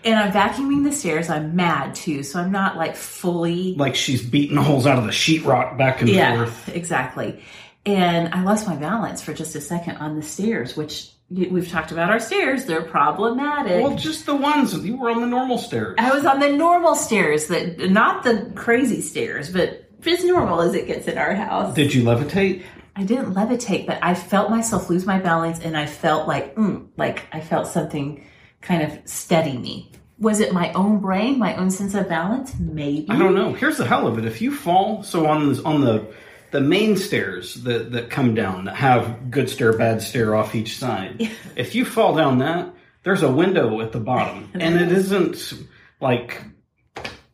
And 0.03 0.15
I'm 0.17 0.31
vacuuming 0.31 0.83
the 0.83 0.91
stairs. 0.91 1.29
I'm 1.29 1.55
mad 1.55 1.93
too, 1.93 2.23
so 2.23 2.39
I'm 2.39 2.51
not 2.51 2.75
like 2.75 2.95
fully 2.95 3.75
Like 3.75 3.95
she's 3.95 4.23
beating 4.23 4.57
holes 4.57 4.87
out 4.87 4.97
of 4.97 5.03
the 5.05 5.11
sheetrock 5.11 5.77
back 5.77 6.01
and 6.01 6.09
Yeah, 6.09 6.35
forth. 6.37 6.69
exactly. 6.69 7.43
And 7.85 8.33
I 8.33 8.43
lost 8.43 8.67
my 8.67 8.75
balance 8.75 9.21
for 9.21 9.33
just 9.33 9.55
a 9.55 9.61
second 9.61 9.97
on 9.97 10.15
the 10.15 10.21
stairs, 10.21 10.77
which 10.77 11.11
we've 11.29 11.69
talked 11.69 11.91
about 11.91 12.09
our 12.09 12.19
stairs. 12.19 12.65
They're 12.65 12.83
problematic. 12.83 13.83
Well, 13.83 13.95
just 13.95 14.25
the 14.25 14.35
ones. 14.35 14.77
You 14.77 14.97
were 14.97 15.09
on 15.09 15.21
the 15.21 15.27
normal 15.27 15.57
stairs. 15.57 15.95
I 15.97 16.11
was 16.11 16.25
on 16.25 16.39
the 16.39 16.51
normal 16.51 16.95
stairs, 16.95 17.47
that 17.47 17.79
not 17.89 18.23
the 18.23 18.51
crazy 18.55 19.01
stairs, 19.01 19.51
but 19.51 19.85
as 20.05 20.23
normal 20.23 20.61
as 20.61 20.73
it 20.75 20.87
gets 20.87 21.07
in 21.07 21.17
our 21.17 21.33
house. 21.33 21.73
Did 21.73 21.93
you 21.93 22.03
levitate? 22.03 22.63
I 22.95 23.03
didn't 23.03 23.33
levitate, 23.33 23.87
but 23.87 23.99
I 24.01 24.13
felt 24.13 24.49
myself 24.49 24.89
lose 24.89 25.05
my 25.05 25.19
balance, 25.19 25.59
and 25.59 25.77
I 25.77 25.85
felt 25.85 26.27
like, 26.27 26.55
mm, 26.55 26.87
like 26.97 27.25
I 27.31 27.39
felt 27.39 27.67
something 27.67 28.27
kind 28.61 28.83
of 28.83 28.99
steady 29.05 29.57
me. 29.57 29.91
Was 30.19 30.39
it 30.39 30.53
my 30.53 30.71
own 30.73 30.99
brain, 30.99 31.39
my 31.39 31.55
own 31.55 31.71
sense 31.71 31.95
of 31.95 32.07
balance? 32.07 32.53
Maybe. 32.59 33.07
I 33.09 33.17
don't 33.17 33.33
know. 33.33 33.53
Here's 33.53 33.77
the 33.77 33.87
hell 33.87 34.05
of 34.05 34.19
it. 34.19 34.25
If 34.25 34.41
you 34.41 34.53
fall, 34.53 35.01
so 35.01 35.25
on 35.25 35.49
this, 35.49 35.59
on 35.61 35.81
the 35.81 36.13
the 36.51 36.61
main 36.61 36.97
stairs 36.97 37.55
that 37.55 37.91
that 37.91 38.09
come 38.09 38.35
down 38.35 38.65
that 38.65 38.75
have 38.75 39.31
good 39.31 39.49
stair, 39.49 39.73
bad 39.73 40.01
stair 40.01 40.35
off 40.35 40.55
each 40.55 40.77
side. 40.77 41.31
if 41.55 41.75
you 41.75 41.85
fall 41.85 42.15
down 42.15 42.39
that, 42.39 42.73
there's 43.03 43.23
a 43.23 43.31
window 43.31 43.81
at 43.81 43.91
the 43.91 43.99
bottom, 43.99 44.49
and 44.53 44.79
it 44.79 44.91
isn't 44.91 45.53
like 45.99 46.41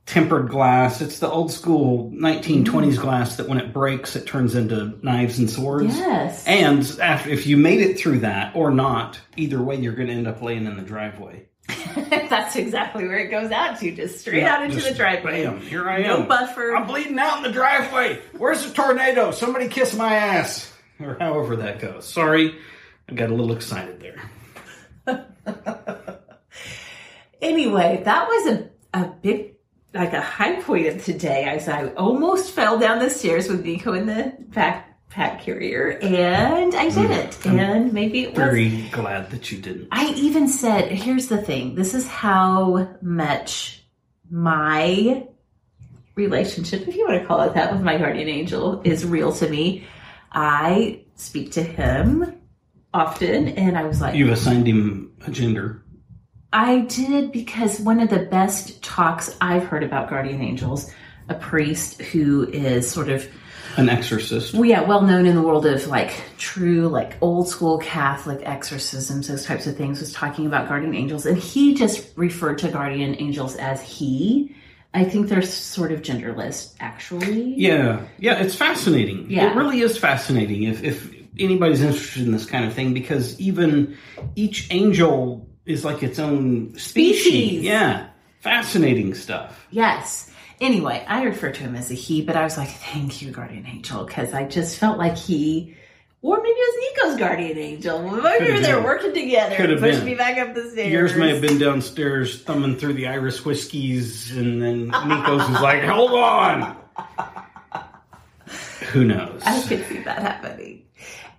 tempered 0.06 0.50
glass. 0.50 1.02
It's 1.02 1.20
the 1.20 1.30
old 1.30 1.52
school 1.52 2.12
1920s 2.12 2.64
mm. 2.66 3.02
glass 3.02 3.36
that 3.36 3.48
when 3.48 3.60
it 3.60 3.74
breaks, 3.74 4.16
it 4.16 4.26
turns 4.26 4.56
into 4.56 4.98
knives 5.04 5.38
and 5.38 5.50
swords. 5.50 5.96
Yes. 5.98 6.48
And 6.48 6.80
after, 7.02 7.30
if 7.30 7.46
you 7.46 7.58
made 7.58 7.82
it 7.82 8.00
through 8.00 8.20
that 8.20 8.56
or 8.56 8.72
not, 8.72 9.20
either 9.36 9.62
way, 9.62 9.76
you're 9.76 9.94
going 9.94 10.08
to 10.08 10.14
end 10.14 10.28
up 10.28 10.42
laying 10.42 10.66
in 10.66 10.78
the 10.78 10.84
driveway. 10.84 11.48
That's 11.96 12.56
exactly 12.56 13.08
where 13.08 13.18
it 13.20 13.30
goes 13.30 13.52
out 13.52 13.80
to, 13.80 13.92
just 13.92 14.20
straight 14.20 14.44
out 14.44 14.64
into 14.64 14.80
the 14.80 14.94
driveway. 14.94 15.44
Bam, 15.44 15.60
here 15.62 15.90
I 15.90 16.02
No 16.02 16.14
am. 16.16 16.20
No 16.22 16.26
buffer. 16.28 16.76
I'm 16.76 16.88
bleeding 16.88 17.20
out 17.20 17.38
in 17.38 17.44
the 17.44 17.52
driveway. 17.52 18.22
Where's 18.38 18.66
the 18.66 18.74
tornado? 18.74 19.32
Somebody 19.32 19.68
kiss 19.68 19.94
my 19.96 20.16
ass. 20.16 20.72
Or 21.00 21.18
however 21.20 21.58
that 21.58 21.80
goes. 21.80 22.08
Sorry, 22.08 22.58
I 23.10 23.14
got 23.14 23.30
a 23.30 23.34
little 23.34 23.56
excited 23.56 24.00
there. 24.00 24.22
Anyway, 27.42 28.02
that 28.04 28.28
was 28.28 28.48
a, 28.48 28.70
a 28.94 29.08
big, 29.22 29.56
like 29.94 30.14
a 30.14 30.22
high 30.22 30.60
point 30.62 30.88
of 30.88 31.04
today. 31.04 31.44
As 31.44 31.68
I 31.70 31.90
almost 31.90 32.52
fell 32.52 32.80
down 32.80 33.00
the 33.00 33.10
stairs 33.10 33.48
with 33.48 33.64
Nico 33.64 33.94
in 33.94 34.08
the 34.08 34.36
backpack 35.10 35.42
carrier, 35.42 35.98
and 36.02 36.76
I 36.76 36.90
didn't. 36.90 37.32
Mm, 37.42 37.60
and 37.60 37.94
maybe 37.94 38.24
it 38.24 38.30
was. 38.30 38.38
Very 38.38 38.88
glad 38.92 39.30
that 39.32 39.52
you 39.52 39.60
didn't. 39.60 39.90
I 39.92 40.08
even 40.14 40.48
said, 40.48 40.92
here's 40.92 41.28
the 41.28 41.42
thing 41.42 41.76
this 41.76 41.94
is 41.94 42.08
how 42.08 42.96
much 43.02 43.84
my 44.30 45.28
relationship, 46.16 46.88
if 46.88 46.96
you 46.96 47.08
want 47.08 47.22
to 47.22 47.28
call 47.28 47.42
it 47.42 47.54
that, 47.54 47.72
with 47.72 47.82
my 47.82 47.98
guardian 47.98 48.28
angel 48.28 48.82
is 48.84 49.06
real 49.06 49.32
to 49.34 49.50
me. 49.50 49.86
I 50.32 51.02
speak 51.16 51.54
to 51.54 51.64
him 51.64 52.40
often, 52.94 53.50
and 53.50 53.78
I 53.78 53.84
was 53.84 54.02
like, 54.02 54.16
You've 54.16 54.30
assigned 54.30 54.68
him 54.68 55.14
a 55.26 55.32
gender. 55.32 55.84
I 56.54 56.82
did 56.82 57.32
because 57.32 57.80
one 57.80 58.00
of 58.00 58.10
the 58.10 58.20
best 58.20 58.82
talks 58.82 59.36
I've 59.42 59.66
heard 59.66 59.84
about 59.84 60.10
guardian 60.10 60.42
angels, 60.42 60.92
a 61.28 61.36
priest 61.36 62.02
who 62.02 62.48
is 62.50 62.90
sort 62.90 63.10
of 63.10 63.28
An 63.78 63.90
exorcist. 63.90 64.54
well, 64.54 64.66
yeah, 64.66 64.82
well 64.82 65.02
known 65.02 65.26
in 65.26 65.36
the 65.36 65.42
world 65.42 65.66
of 65.66 65.86
like 65.88 66.12
true, 66.38 66.88
like 66.88 67.16
old 67.22 67.48
school 67.48 67.78
Catholic 67.78 68.42
exorcisms, 68.44 69.28
those 69.28 69.46
types 69.46 69.68
of 69.68 69.78
things, 69.78 70.00
was 70.00 70.12
talking 70.12 70.46
about 70.48 70.68
guardian 70.68 70.96
angels, 70.96 71.26
and 71.26 71.38
he 71.38 71.76
just 71.76 72.12
referred 72.16 72.58
to 72.60 72.70
guardian 72.70 73.16
angels 73.20 73.56
as 73.56 73.82
he. 73.82 74.56
I 74.94 75.04
think 75.04 75.28
they're 75.28 75.44
sort 75.44 75.92
of 75.92 76.02
genderless, 76.02 76.74
actually. 76.80 77.54
Yeah, 77.56 78.02
yeah, 78.18 78.40
it's 78.40 78.56
fascinating. 78.56 79.30
Yeah. 79.30 79.52
It 79.52 79.56
really 79.56 79.82
is 79.82 79.98
fascinating 79.98 80.64
if, 80.64 80.84
if 80.84 81.14
anybody's 81.38 81.82
interested 81.82 82.24
in 82.24 82.32
this 82.32 82.46
kind 82.46 82.66
of 82.66 82.74
thing 82.74 82.94
because 82.94 83.40
even 83.40 83.96
each 84.36 84.68
angel 84.72 85.48
is 85.68 85.86
like 85.86 86.02
its 86.02 86.18
own 86.18 86.76
species. 86.80 87.22
Species. 87.22 87.64
Yeah, 87.64 88.08
fascinating 88.40 89.14
stuff. 89.14 89.68
Yes. 89.70 90.32
Anyway, 90.60 91.06
I 91.08 91.24
refer 91.24 91.52
to 91.52 91.60
him 91.60 91.76
as 91.76 91.92
a 91.92 91.94
he, 91.94 92.22
but 92.24 92.36
I 92.36 92.44
was 92.44 92.58
like, 92.58 92.70
thank 92.70 93.22
you, 93.22 93.32
guardian 93.32 93.68
angel, 93.68 94.06
because 94.06 94.34
I 94.34 94.46
just 94.46 94.80
felt 94.80 94.98
like 94.98 95.16
he, 95.16 95.76
or 96.24 96.38
maybe 96.38 96.50
it 96.50 96.56
was 96.58 97.12
Nico's 97.14 97.20
guardian 97.20 97.58
angel. 97.60 98.02
Maybe 98.10 98.60
they're 98.60 98.84
working 98.84 99.14
together. 99.14 99.56
Could've 99.56 99.80
Push 99.80 99.98
been. 99.98 100.06
me 100.06 100.16
back 100.16 100.38
up 100.40 100.56
the 100.56 100.70
stairs. 100.72 100.92
Yours 100.92 101.16
may 101.16 101.30
have 101.30 101.42
been 101.42 101.60
downstairs 101.60 102.42
thumbing 102.42 102.78
through 102.78 102.94
the 102.94 103.08
Irish 103.08 103.46
whiskeys, 103.46 104.36
and 104.36 104.60
then 104.62 104.88
Nico's 104.88 105.48
was 105.48 105.62
like, 105.62 105.84
"Hold 105.84 106.14
on." 106.14 106.76
Who 108.92 109.06
knows? 109.06 109.42
I 109.46 109.62
could 109.62 109.86
see 109.86 110.00
that 110.00 110.22
happening. 110.22 110.84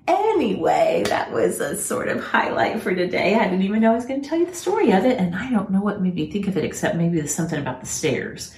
Anyway, 0.06 1.02
that 1.08 1.32
was 1.32 1.60
a 1.60 1.76
sort 1.76 2.08
of 2.08 2.22
highlight 2.22 2.80
for 2.80 2.94
today. 2.94 3.34
I 3.34 3.44
didn't 3.44 3.62
even 3.62 3.80
know 3.80 3.92
I 3.92 3.94
was 3.96 4.06
going 4.06 4.22
to 4.22 4.28
tell 4.28 4.38
you 4.38 4.46
the 4.46 4.54
story 4.54 4.92
of 4.92 5.04
it, 5.04 5.18
and 5.18 5.34
I 5.34 5.50
don't 5.50 5.70
know 5.70 5.80
what 5.82 6.00
made 6.00 6.14
me 6.14 6.30
think 6.30 6.46
of 6.46 6.56
it 6.56 6.64
except 6.64 6.96
maybe 6.96 7.18
there's 7.18 7.34
something 7.34 7.58
about 7.60 7.80
the 7.80 7.86
stairs. 7.86 8.54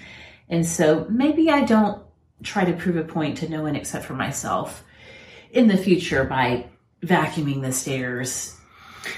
And 0.51 0.67
so 0.67 1.07
maybe 1.09 1.49
I 1.49 1.63
don't 1.65 2.03
try 2.43 2.65
to 2.65 2.73
prove 2.73 2.97
a 2.97 3.05
point 3.05 3.39
to 3.39 3.49
no 3.49 3.63
one 3.63 3.77
except 3.77 4.05
for 4.05 4.15
myself 4.15 4.85
in 5.53 5.69
the 5.69 5.77
future 5.77 6.25
by 6.25 6.67
vacuuming 7.03 7.63
the 7.63 7.73
stairs 7.73 8.57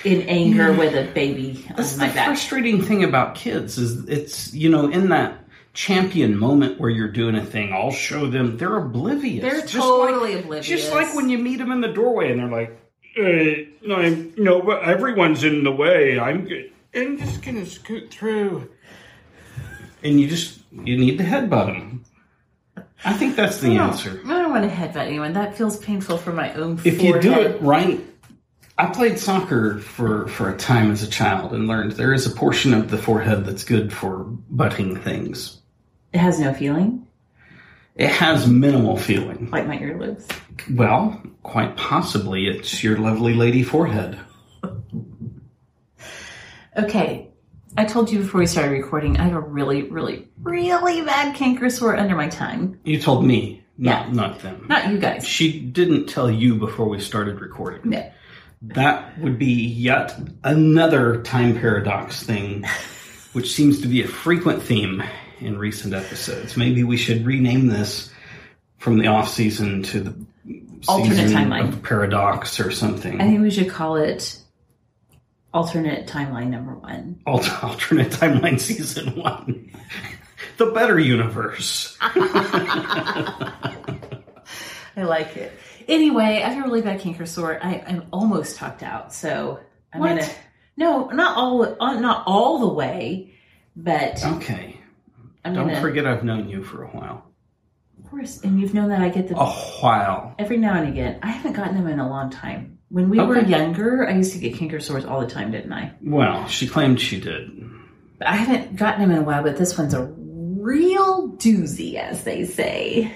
in 0.04 0.22
anger 0.22 0.72
with 0.72 0.94
a 0.94 1.10
baby 1.12 1.64
That's 1.76 1.94
on 1.94 1.98
the 1.98 2.06
my 2.06 2.12
back. 2.12 2.26
frustrating 2.26 2.82
thing 2.82 3.02
about 3.02 3.34
kids 3.34 3.78
is 3.78 4.08
it's 4.08 4.54
you 4.54 4.70
know 4.70 4.88
in 4.88 5.08
that 5.08 5.42
champion 5.74 6.38
moment 6.38 6.78
where 6.78 6.90
you're 6.90 7.08
doing 7.10 7.34
a 7.34 7.44
thing, 7.44 7.72
I'll 7.72 7.90
show 7.90 8.28
them 8.28 8.56
they're 8.58 8.76
oblivious. 8.76 9.42
They're 9.42 9.60
Just 9.62 9.74
totally 9.74 10.34
like, 10.34 10.44
oblivious. 10.44 10.66
Just 10.66 10.92
like 10.92 11.14
when 11.14 11.28
you 11.28 11.38
meet 11.38 11.56
them 11.56 11.72
in 11.72 11.80
the 11.80 11.88
doorway 11.88 12.30
and 12.30 12.40
they're 12.40 12.50
like, 12.50 12.78
uh, 13.18 13.86
no, 13.86 14.30
no, 14.36 14.62
but 14.62 14.82
everyone's 14.84 15.44
in 15.44 15.64
the 15.64 15.72
way. 15.72 16.18
I'm. 16.18 16.48
I'm 16.94 17.18
just 17.18 17.42
gonna 17.42 17.64
scoot 17.64 18.10
through. 18.10 18.70
And 20.02 20.20
you 20.20 20.28
just 20.28 20.61
you 20.84 20.96
need 20.96 21.18
to 21.18 21.24
headbutt 21.24 21.66
them. 21.66 22.04
I 23.04 23.12
think 23.14 23.34
that's 23.36 23.58
the 23.58 23.76
answer. 23.76 24.20
I 24.26 24.40
don't 24.40 24.50
want 24.50 24.64
to 24.68 24.74
headbutt 24.74 25.06
anyone. 25.06 25.32
That 25.32 25.56
feels 25.56 25.76
painful 25.78 26.18
for 26.18 26.32
my 26.32 26.52
own 26.54 26.80
if 26.84 27.02
you 27.02 27.20
do 27.20 27.32
forehead. 27.32 27.50
it 27.56 27.62
right 27.62 28.00
i 28.78 28.86
played 28.86 29.18
soccer 29.18 29.78
for 29.80 30.26
for 30.28 30.48
a 30.48 30.56
time 30.56 30.90
as 30.90 31.02
a 31.02 31.06
child 31.10 31.52
and 31.52 31.68
learned 31.68 31.92
there 31.92 32.14
is 32.14 32.26
a 32.26 32.30
portion 32.30 32.72
of 32.72 32.90
the 32.90 32.96
forehead 32.96 33.44
that's 33.44 33.64
good 33.64 33.92
for 33.92 34.24
butting 34.48 34.96
things 34.96 35.58
It 36.14 36.18
has 36.20 36.40
no 36.40 36.54
feeling, 36.54 37.06
it 37.96 38.08
has 38.08 38.46
minimal 38.48 38.96
feeling 38.96 39.50
like 39.50 39.66
my 39.66 39.76
earlobes. 39.76 40.24
well 40.74 41.20
quite 41.42 41.76
possibly 41.76 42.46
it's 42.48 42.82
your 42.82 42.96
lovely 42.96 43.34
lady 43.34 43.62
forehead 43.62 44.18
Okay, 46.76 47.28
I 47.76 47.84
told 47.84 48.10
you 48.10 48.18
before 48.20 48.40
we 48.40 48.46
started 48.46 48.72
recording, 48.72 49.16
I 49.18 49.24
have 49.24 49.34
a 49.34 49.40
really, 49.40 49.82
really, 49.84 50.28
really 50.42 51.00
bad 51.02 51.34
canker 51.34 51.70
sore 51.70 51.96
under 51.96 52.14
my 52.16 52.28
tongue. 52.28 52.78
you 52.84 53.00
told 53.00 53.24
me 53.24 53.62
not 53.78 54.08
Yeah. 54.08 54.12
not 54.12 54.40
them 54.40 54.66
Not 54.68 54.88
you 54.90 54.98
guys. 54.98 55.26
she 55.26 55.58
didn't 55.60 56.06
tell 56.06 56.30
you 56.30 56.56
before 56.56 56.86
we 56.88 57.00
started 57.00 57.40
recording 57.40 57.80
No. 57.90 58.04
that 58.62 59.18
would 59.18 59.38
be 59.38 59.52
yet 59.66 60.14
another 60.44 61.22
time 61.22 61.58
paradox 61.58 62.22
thing 62.22 62.64
which 63.32 63.52
seems 63.54 63.80
to 63.80 63.88
be 63.88 64.02
a 64.02 64.06
frequent 64.06 64.62
theme 64.62 65.02
in 65.40 65.56
recent 65.58 65.94
episodes 65.94 66.54
maybe 66.56 66.84
we 66.84 66.98
should 66.98 67.24
rename 67.24 67.68
this 67.68 68.10
from 68.78 68.98
the 68.98 69.06
off 69.06 69.28
season 69.30 69.82
to 69.84 70.00
the 70.00 70.14
Alternate 70.88 71.16
season 71.16 71.38
timeline. 71.48 71.68
of 71.68 71.82
paradox 71.82 72.60
or 72.60 72.70
something 72.70 73.20
I 73.22 73.24
think 73.24 73.40
we 73.40 73.50
should 73.50 73.70
call 73.70 73.96
it 73.96 74.38
alternate 75.54 76.06
timeline 76.06 76.48
number 76.48 76.74
one. 76.74 77.20
Al- 77.26 77.44
alternate 77.62 78.10
timeline 78.12 78.58
season 78.60 79.16
one 79.16 79.70
the 80.58 80.66
better 80.66 80.98
universe 80.98 81.96
I 84.96 85.04
like 85.04 85.36
it. 85.36 85.52
Anyway, 85.88 86.42
I 86.44 86.48
have 86.50 86.64
a 86.64 86.68
really 86.68 86.82
bad 86.82 87.00
canker 87.00 87.26
sore. 87.26 87.58
I, 87.62 87.82
I'm 87.86 88.04
almost 88.12 88.56
tucked 88.56 88.82
out, 88.82 89.12
so 89.14 89.60
I'm 89.92 90.00
What? 90.00 90.08
gonna. 90.20 90.28
No, 90.76 91.06
not 91.08 91.36
all, 91.36 91.76
uh, 91.82 91.98
not 92.00 92.24
all 92.26 92.58
the 92.60 92.68
way, 92.74 93.32
but 93.76 94.24
okay 94.24 94.78
I'm 95.44 95.54
don't 95.54 95.68
gonna. 95.68 95.80
forget 95.80 96.06
i've 96.06 96.24
known 96.24 96.48
you 96.48 96.62
for 96.62 96.82
a 96.84 96.88
while 96.88 97.24
Of 98.02 98.10
course, 98.10 98.40
and 98.42 98.60
you've 98.60 98.74
known 98.74 98.88
that 98.90 99.00
I 99.00 99.08
get 99.08 99.28
the 99.28 99.38
a 99.38 99.50
while 99.50 100.34
every 100.38 100.56
now 100.58 100.74
and 100.74 100.88
again. 100.88 101.18
I 101.22 101.28
haven't 101.30 101.54
gotten 101.54 101.74
them 101.76 101.88
in 101.88 101.98
a 101.98 102.08
long 102.08 102.30
time. 102.30 102.78
When 102.92 103.08
we 103.08 103.18
were 103.18 103.40
younger, 103.40 104.06
I 104.06 104.12
used 104.12 104.32
to 104.34 104.38
get 104.38 104.54
canker 104.54 104.78
sores 104.78 105.04
all 105.06 105.20
the 105.20 105.26
time, 105.26 105.50
didn't 105.50 105.72
I? 105.72 105.92
well 106.02 106.46
she 106.46 106.66
claimed 106.68 107.00
she 107.00 107.18
did 107.20 107.50
But 108.18 108.28
I 108.28 108.36
haven't 108.36 108.76
gotten 108.76 109.00
them 109.00 109.10
in 109.10 109.18
a 109.18 109.22
while, 109.22 109.42
but 109.42 109.56
this 109.56 109.76
one's 109.78 109.94
a 109.94 110.04
real 110.04 111.30
doozy, 111.38 111.94
as 111.94 112.24
they 112.24 112.44
say. 112.44 113.12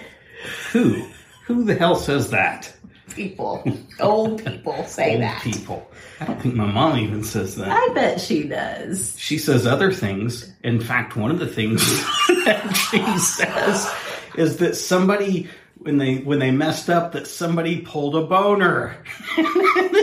who 0.72 1.06
who 1.46 1.62
the 1.64 1.74
hell 1.74 1.94
says 1.96 2.30
that 2.30 2.72
People, 3.14 3.64
old 4.00 4.44
people 4.44 4.84
say 4.84 5.12
Old 5.14 5.22
that. 5.22 5.40
people. 5.42 5.90
I 6.20 6.24
don't 6.26 6.40
think 6.42 6.54
my 6.54 6.66
mom 6.66 6.98
even 6.98 7.22
says 7.24 7.56
that. 7.56 7.68
I 7.70 7.94
bet 7.94 8.20
she 8.20 8.42
does. 8.42 9.14
She 9.18 9.38
says 9.38 9.66
other 9.66 9.90
things. 9.92 10.52
In 10.62 10.80
fact, 10.80 11.16
one 11.16 11.30
of 11.30 11.38
the 11.38 11.46
things 11.46 11.80
that 12.44 12.76
she 12.90 13.18
says 13.18 13.90
is 14.36 14.56
that 14.58 14.74
somebody 14.76 15.48
when 15.86 15.98
they 15.98 16.16
when 16.16 16.40
they 16.40 16.50
messed 16.50 16.90
up 16.90 17.12
that 17.12 17.26
somebody 17.26 17.80
pulled 17.80 18.16
a 18.16 18.22
boner. 18.22 18.96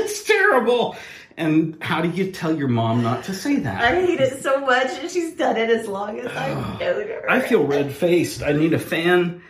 It's 0.04 0.24
terrible. 0.24 0.96
And 1.38 1.82
how 1.82 2.02
do 2.02 2.10
you 2.10 2.32
tell 2.32 2.56
your 2.56 2.68
mom 2.68 3.04
not 3.04 3.24
to 3.26 3.34
say 3.34 3.58
that? 3.58 3.82
I 3.82 4.06
hate 4.06 4.20
it 4.20 4.44
so 4.44 4.60
much, 4.60 4.92
and 5.00 5.10
she's 5.10 5.34
done 5.34 5.58
it 5.58 5.70
as 5.70 5.88
long 5.88 6.20
as 6.20 6.28
I've 6.28 6.58
known 6.80 7.08
her. 7.08 7.30
I 7.30 7.40
feel 7.40 7.66
red 7.66 7.92
faced. 7.92 8.44
I 8.44 8.52
need 8.52 8.74
a 8.74 8.80
fan. 8.80 9.42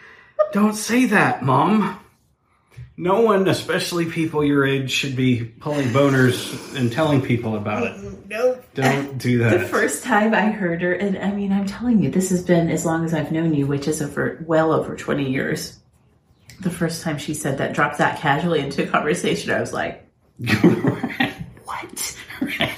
Don't 0.53 0.75
say 0.75 1.05
that, 1.05 1.43
mom. 1.43 1.99
No 2.95 3.21
one, 3.21 3.47
especially 3.47 4.05
people 4.05 4.45
your 4.45 4.65
age, 4.65 4.91
should 4.91 5.15
be 5.15 5.43
pulling 5.43 5.87
boners 5.87 6.75
and 6.75 6.91
telling 6.91 7.21
people 7.21 7.55
about 7.55 7.83
it. 7.83 8.29
Nope. 8.29 8.63
Don't 8.75 9.17
do 9.17 9.39
that. 9.39 9.59
The 9.59 9.67
first 9.67 10.03
time 10.03 10.33
I 10.33 10.51
heard 10.51 10.81
her, 10.83 10.93
and 10.93 11.17
I 11.17 11.31
mean, 11.31 11.51
I'm 11.51 11.65
telling 11.65 12.01
you, 12.01 12.11
this 12.11 12.29
has 12.29 12.43
been 12.43 12.69
as 12.69 12.85
long 12.85 13.03
as 13.03 13.13
I've 13.13 13.31
known 13.31 13.53
you, 13.53 13.65
which 13.65 13.87
is 13.87 14.01
over 14.01 14.43
well 14.45 14.71
over 14.71 14.95
20 14.95 15.29
years. 15.29 15.79
The 16.61 16.69
first 16.69 17.01
time 17.03 17.17
she 17.17 17.33
said 17.33 17.57
that, 17.57 17.73
dropped 17.73 17.97
that 17.97 18.19
casually 18.19 18.59
into 18.59 18.83
a 18.83 18.87
conversation, 18.87 19.51
I 19.51 19.59
was 19.59 19.73
like, 19.73 20.07
what? 21.65 22.17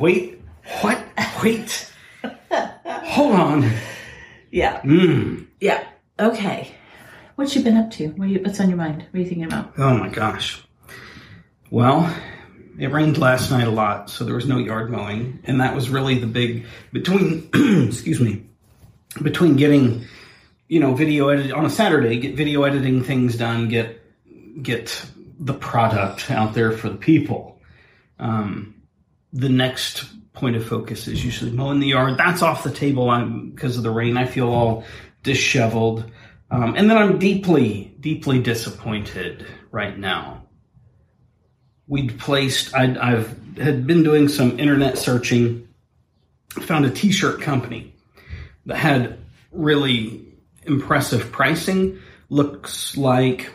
Wait, 0.00 0.40
what? 0.80 1.04
Wait. 1.42 1.90
Hold 2.86 3.34
on. 3.34 3.70
Yeah, 4.50 4.80
Mm. 4.82 5.46
yeah. 5.60 5.84
Okay. 6.18 6.74
What 7.36 7.54
you 7.54 7.62
been 7.62 7.76
up 7.76 7.90
to? 7.92 8.08
What 8.08 8.28
you, 8.28 8.40
what's 8.42 8.60
on 8.60 8.68
your 8.68 8.76
mind? 8.78 9.02
What 9.10 9.14
are 9.18 9.22
you 9.22 9.24
thinking 9.28 9.44
about? 9.44 9.72
Oh 9.78 9.96
my 9.96 10.08
gosh. 10.08 10.62
Well, 11.70 12.14
it 12.78 12.88
rained 12.92 13.16
last 13.18 13.50
night 13.50 13.66
a 13.66 13.70
lot, 13.70 14.10
so 14.10 14.24
there 14.24 14.34
was 14.34 14.46
no 14.46 14.58
yard 14.58 14.90
mowing, 14.90 15.40
and 15.44 15.60
that 15.60 15.74
was 15.74 15.88
really 15.88 16.18
the 16.18 16.26
big 16.26 16.66
between. 16.92 17.48
excuse 17.88 18.20
me, 18.20 18.44
between 19.22 19.56
getting, 19.56 20.04
you 20.72 20.80
know, 20.80 20.94
video 20.94 21.28
edited 21.28 21.52
on 21.52 21.66
a 21.66 21.70
Saturday, 21.70 22.18
get 22.18 22.34
video 22.34 22.62
editing 22.62 23.04
things 23.04 23.36
done, 23.36 23.68
get 23.68 24.00
get 24.62 25.04
the 25.38 25.52
product 25.52 26.30
out 26.30 26.54
there 26.54 26.72
for 26.72 26.88
the 26.88 26.96
people. 26.96 27.60
Um, 28.18 28.82
the 29.34 29.50
next 29.50 30.06
point 30.32 30.56
of 30.56 30.64
focus 30.64 31.08
is 31.08 31.22
usually 31.22 31.50
mowing 31.50 31.78
the 31.78 31.88
yard. 31.88 32.16
That's 32.16 32.40
off 32.40 32.64
the 32.64 32.70
table. 32.70 33.10
I'm 33.10 33.50
because 33.50 33.76
of 33.76 33.82
the 33.82 33.90
rain. 33.90 34.16
I 34.16 34.24
feel 34.24 34.48
all 34.48 34.84
disheveled, 35.22 36.10
um, 36.50 36.74
and 36.74 36.88
then 36.88 36.96
I'm 36.96 37.18
deeply, 37.18 37.94
deeply 38.00 38.40
disappointed 38.40 39.46
right 39.70 39.98
now. 39.98 40.44
We'd 41.86 42.18
placed. 42.18 42.74
I, 42.74 42.96
I've 42.98 43.58
had 43.58 43.86
been 43.86 44.02
doing 44.04 44.26
some 44.26 44.58
internet 44.58 44.96
searching. 44.96 45.68
Found 46.48 46.86
a 46.86 46.90
T-shirt 46.90 47.42
company 47.42 47.94
that 48.64 48.76
had 48.76 49.18
really 49.50 50.31
impressive 50.66 51.32
pricing. 51.32 52.00
Looks 52.28 52.96
like 52.96 53.50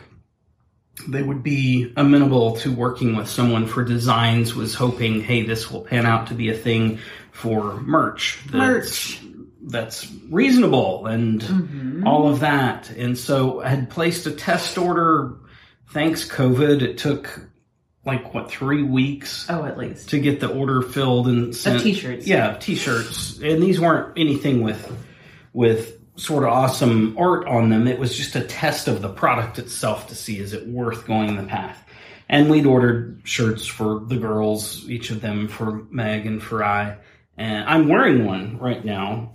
they 1.06 1.22
would 1.22 1.42
be 1.42 1.92
amenable 1.96 2.56
to 2.56 2.72
working 2.72 3.16
with 3.16 3.28
someone 3.28 3.66
for 3.66 3.84
designs 3.84 4.54
was 4.54 4.74
hoping 4.74 5.20
hey 5.20 5.44
this 5.44 5.70
will 5.70 5.82
pan 5.82 6.04
out 6.04 6.26
to 6.26 6.34
be 6.34 6.50
a 6.50 6.56
thing 6.56 6.98
for 7.30 7.74
merch 7.82 8.40
that's, 8.50 9.22
Merch. 9.22 9.22
that's 9.62 10.12
reasonable 10.28 11.06
and 11.06 11.40
mm-hmm. 11.40 12.06
all 12.06 12.28
of 12.28 12.40
that 12.40 12.90
and 12.90 13.16
so 13.16 13.62
i 13.62 13.68
had 13.68 13.90
placed 13.90 14.26
a 14.26 14.32
test 14.32 14.76
order 14.76 15.36
thanks 15.90 16.28
covid 16.28 16.82
it 16.82 16.98
took 16.98 17.48
like 18.04 18.32
what 18.34 18.50
three 18.50 18.82
weeks 18.82 19.46
Oh, 19.48 19.64
at 19.64 19.78
least. 19.78 20.08
to 20.10 20.18
get 20.18 20.40
the 20.40 20.48
order 20.48 20.80
filled 20.82 21.28
and 21.28 21.54
sent. 21.54 21.82
t-shirts. 21.82 22.26
Yeah, 22.26 22.56
t-shirts, 22.56 23.38
and 23.38 23.62
these 23.62 23.78
weren't 23.78 24.16
anything 24.16 24.62
with 24.62 24.90
with 25.52 25.97
sort 26.18 26.42
of 26.42 26.50
awesome 26.50 27.16
art 27.16 27.46
on 27.46 27.70
them. 27.70 27.86
It 27.86 27.98
was 27.98 28.16
just 28.16 28.34
a 28.34 28.42
test 28.42 28.88
of 28.88 29.00
the 29.00 29.08
product 29.08 29.58
itself 29.58 30.08
to 30.08 30.14
see 30.14 30.38
is 30.38 30.52
it 30.52 30.66
worth 30.66 31.06
going 31.06 31.36
the 31.36 31.44
path. 31.44 31.82
And 32.28 32.50
we'd 32.50 32.66
ordered 32.66 33.22
shirts 33.24 33.66
for 33.66 34.00
the 34.00 34.16
girls, 34.16 34.88
each 34.90 35.10
of 35.10 35.22
them 35.22 35.48
for 35.48 35.84
Meg 35.90 36.26
and 36.26 36.42
for 36.42 36.62
I. 36.62 36.98
And 37.38 37.64
I'm 37.64 37.88
wearing 37.88 38.26
one 38.26 38.58
right 38.58 38.84
now, 38.84 39.32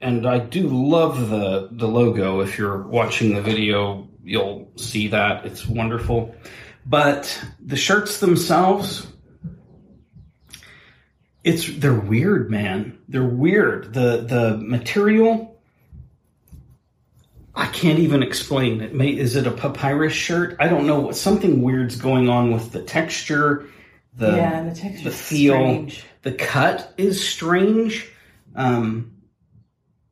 and 0.00 0.26
I 0.26 0.40
do 0.40 0.68
love 0.68 1.30
the 1.30 1.68
the 1.70 1.86
logo. 1.86 2.40
If 2.40 2.58
you're 2.58 2.82
watching 2.82 3.34
the 3.34 3.40
video, 3.40 4.08
you'll 4.22 4.70
see 4.76 5.08
that 5.08 5.46
it's 5.46 5.66
wonderful. 5.66 6.34
But 6.84 7.42
the 7.60 7.76
shirts 7.76 8.18
themselves, 8.18 9.06
it's 11.44 11.66
they're 11.66 11.94
weird, 11.94 12.50
man. 12.50 12.98
They're 13.08 13.24
weird. 13.24 13.94
The 13.94 14.26
the 14.28 14.58
material 14.58 15.55
I 17.58 17.66
can't 17.66 17.98
even 17.98 18.22
explain 18.22 18.82
it. 18.82 18.94
May, 18.94 19.08
is 19.16 19.34
it 19.34 19.46
a 19.46 19.50
papyrus 19.50 20.12
shirt? 20.12 20.56
I 20.60 20.68
don't 20.68 20.86
know. 20.86 21.10
Something 21.12 21.62
weird's 21.62 21.96
going 21.96 22.28
on 22.28 22.52
with 22.52 22.72
the 22.72 22.82
texture. 22.82 23.66
The 24.14 24.36
yeah, 24.36 24.62
the 24.68 24.74
texture 24.74 25.04
the 25.04 25.10
feel. 25.10 25.54
strange. 25.54 26.04
the 26.22 26.32
cut 26.32 26.92
is 26.98 27.26
strange. 27.26 28.08
Um, 28.54 29.12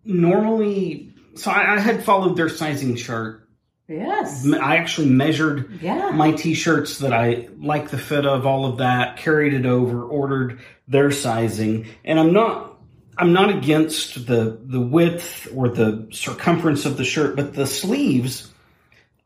normally, 0.04 1.12
so 1.36 1.50
I, 1.50 1.74
I 1.74 1.78
had 1.78 2.04
followed 2.04 2.36
their 2.36 2.48
sizing 2.48 2.96
chart. 2.96 3.48
Yes. 3.88 4.46
I 4.50 4.76
actually 4.76 5.08
measured 5.10 5.78
Yeah. 5.82 6.10
my 6.10 6.32
t-shirts 6.32 6.98
that 7.00 7.12
I 7.12 7.48
like 7.58 7.90
the 7.90 7.98
fit 7.98 8.24
of, 8.24 8.46
all 8.46 8.64
of 8.64 8.78
that, 8.78 9.18
carried 9.18 9.52
it 9.52 9.66
over, 9.66 10.02
ordered 10.02 10.60
their 10.88 11.10
sizing, 11.10 11.86
and 12.04 12.18
I'm 12.18 12.32
not 12.32 12.73
I'm 13.16 13.32
not 13.32 13.50
against 13.50 14.26
the 14.26 14.58
the 14.62 14.80
width 14.80 15.48
or 15.54 15.68
the 15.68 16.08
circumference 16.10 16.84
of 16.84 16.96
the 16.96 17.04
shirt, 17.04 17.36
but 17.36 17.54
the 17.54 17.66
sleeves 17.66 18.50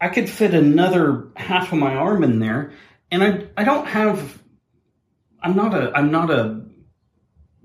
I 0.01 0.09
could 0.09 0.29
fit 0.29 0.55
another 0.55 1.27
half 1.37 1.73
of 1.73 1.79
my 1.79 1.95
arm 1.95 2.23
in 2.23 2.39
there, 2.39 2.73
and 3.11 3.23
I 3.23 3.47
I 3.57 3.65
don't 3.65 3.87
have 3.87 4.41
I'm 5.43 5.57
not 5.57 5.75
a 5.75 5.93
I'm 5.95 6.11
not 6.11 6.31
a 6.31 6.63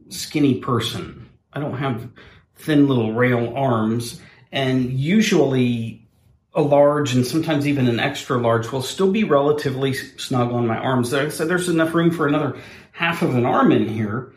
skinny 0.09 0.59
person. 0.59 1.29
I 1.51 1.59
don't 1.59 1.77
have 1.77 2.09
thin 2.55 2.87
little 2.87 3.13
rail 3.13 3.53
arms, 3.55 4.19
and 4.51 4.91
usually 4.91 6.07
a 6.55 6.61
large 6.61 7.15
and 7.15 7.25
sometimes 7.25 7.67
even 7.67 7.87
an 7.87 7.99
extra 7.99 8.37
large 8.37 8.71
will 8.71 8.83
still 8.83 9.11
be 9.11 9.23
relatively 9.23 9.93
snug 9.93 10.51
on 10.51 10.67
my 10.67 10.77
arms. 10.77 11.09
So 11.09 11.45
there's 11.45 11.69
enough 11.69 11.93
room 11.93 12.11
for 12.11 12.27
another 12.27 12.57
half 12.91 13.23
of 13.23 13.35
an 13.35 13.45
arm 13.45 13.71
in 13.71 13.87
here. 13.87 14.33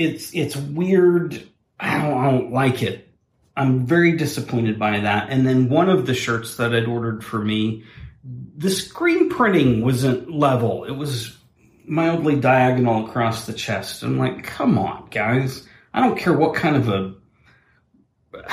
It's 0.00 0.34
it's 0.34 0.56
weird. 0.56 1.46
I 1.78 1.98
don't, 1.98 2.18
I 2.18 2.30
don't 2.30 2.52
like 2.52 2.82
it. 2.82 3.08
I'm 3.54 3.84
very 3.84 4.16
disappointed 4.16 4.78
by 4.78 5.00
that. 5.00 5.28
And 5.28 5.46
then 5.46 5.68
one 5.68 5.90
of 5.90 6.06
the 6.06 6.14
shirts 6.14 6.56
that 6.56 6.74
I'd 6.74 6.86
ordered 6.86 7.22
for 7.22 7.38
me, 7.38 7.84
the 8.24 8.70
screen 8.70 9.28
printing 9.28 9.84
wasn't 9.84 10.30
level. 10.30 10.84
It 10.84 10.92
was 10.92 11.36
mildly 11.84 12.36
diagonal 12.36 13.06
across 13.06 13.46
the 13.46 13.52
chest. 13.52 14.02
I'm 14.02 14.18
like, 14.18 14.44
come 14.44 14.78
on, 14.78 15.08
guys. 15.10 15.66
I 15.92 16.00
don't 16.00 16.18
care 16.18 16.32
what 16.32 16.54
kind 16.54 16.76
of 16.76 16.88
a 16.88 17.14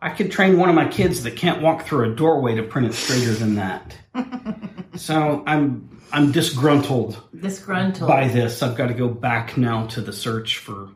I 0.00 0.10
could 0.10 0.30
train 0.30 0.58
one 0.58 0.68
of 0.68 0.76
my 0.76 0.86
kids 0.86 1.24
that 1.24 1.34
can't 1.34 1.60
walk 1.60 1.84
through 1.84 2.12
a 2.12 2.14
doorway 2.14 2.54
to 2.54 2.62
print 2.62 2.86
it 2.86 2.94
straighter 2.94 3.32
than 3.32 3.56
that. 3.56 3.96
so 4.94 5.42
I'm 5.44 5.97
I'm 6.12 6.32
disgruntled 6.32 7.20
Disgruntled. 7.38 8.08
by 8.08 8.28
this. 8.28 8.62
I've 8.62 8.76
got 8.76 8.86
to 8.88 8.94
go 8.94 9.08
back 9.08 9.56
now 9.56 9.86
to 9.88 10.00
the 10.00 10.12
search 10.12 10.58
for 10.58 10.88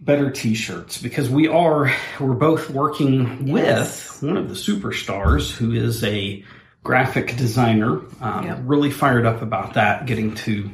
better 0.00 0.30
t-shirts 0.30 1.00
because 1.02 1.28
we 1.28 1.46
are 1.48 1.92
we're 2.18 2.32
both 2.34 2.70
working 2.70 3.46
Yes. 3.46 4.20
with 4.22 4.28
one 4.30 4.36
of 4.38 4.48
the 4.48 4.54
superstars 4.54 5.50
who 5.50 5.72
is 5.72 6.02
a 6.04 6.42
graphic 6.82 7.36
designer. 7.36 8.00
Um, 8.20 8.44
Yep. 8.46 8.58
Really 8.64 8.90
fired 8.90 9.26
up 9.26 9.42
about 9.42 9.74
that, 9.74 10.06
getting 10.06 10.34
to 10.36 10.70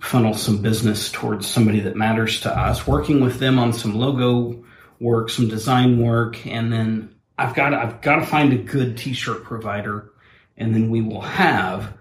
funnel 0.00 0.34
some 0.34 0.58
business 0.62 1.10
towards 1.10 1.46
somebody 1.46 1.80
that 1.80 1.96
matters 1.96 2.40
to 2.42 2.56
us. 2.56 2.86
Working 2.86 3.20
with 3.22 3.40
them 3.40 3.58
on 3.58 3.72
some 3.72 3.96
logo 3.96 4.62
work, 5.00 5.30
some 5.30 5.48
design 5.48 5.98
work, 6.00 6.46
and 6.46 6.72
then 6.72 7.08
I've 7.38 7.54
got 7.54 7.70
to, 7.70 7.78
I've 7.78 8.00
got 8.00 8.16
to 8.16 8.26
find 8.26 8.52
a 8.52 8.56
good 8.58 8.96
t-shirt 8.96 9.42
provider, 9.44 10.12
and 10.56 10.74
then 10.74 10.90
we 10.90 11.00
will 11.02 11.20
have 11.20 11.92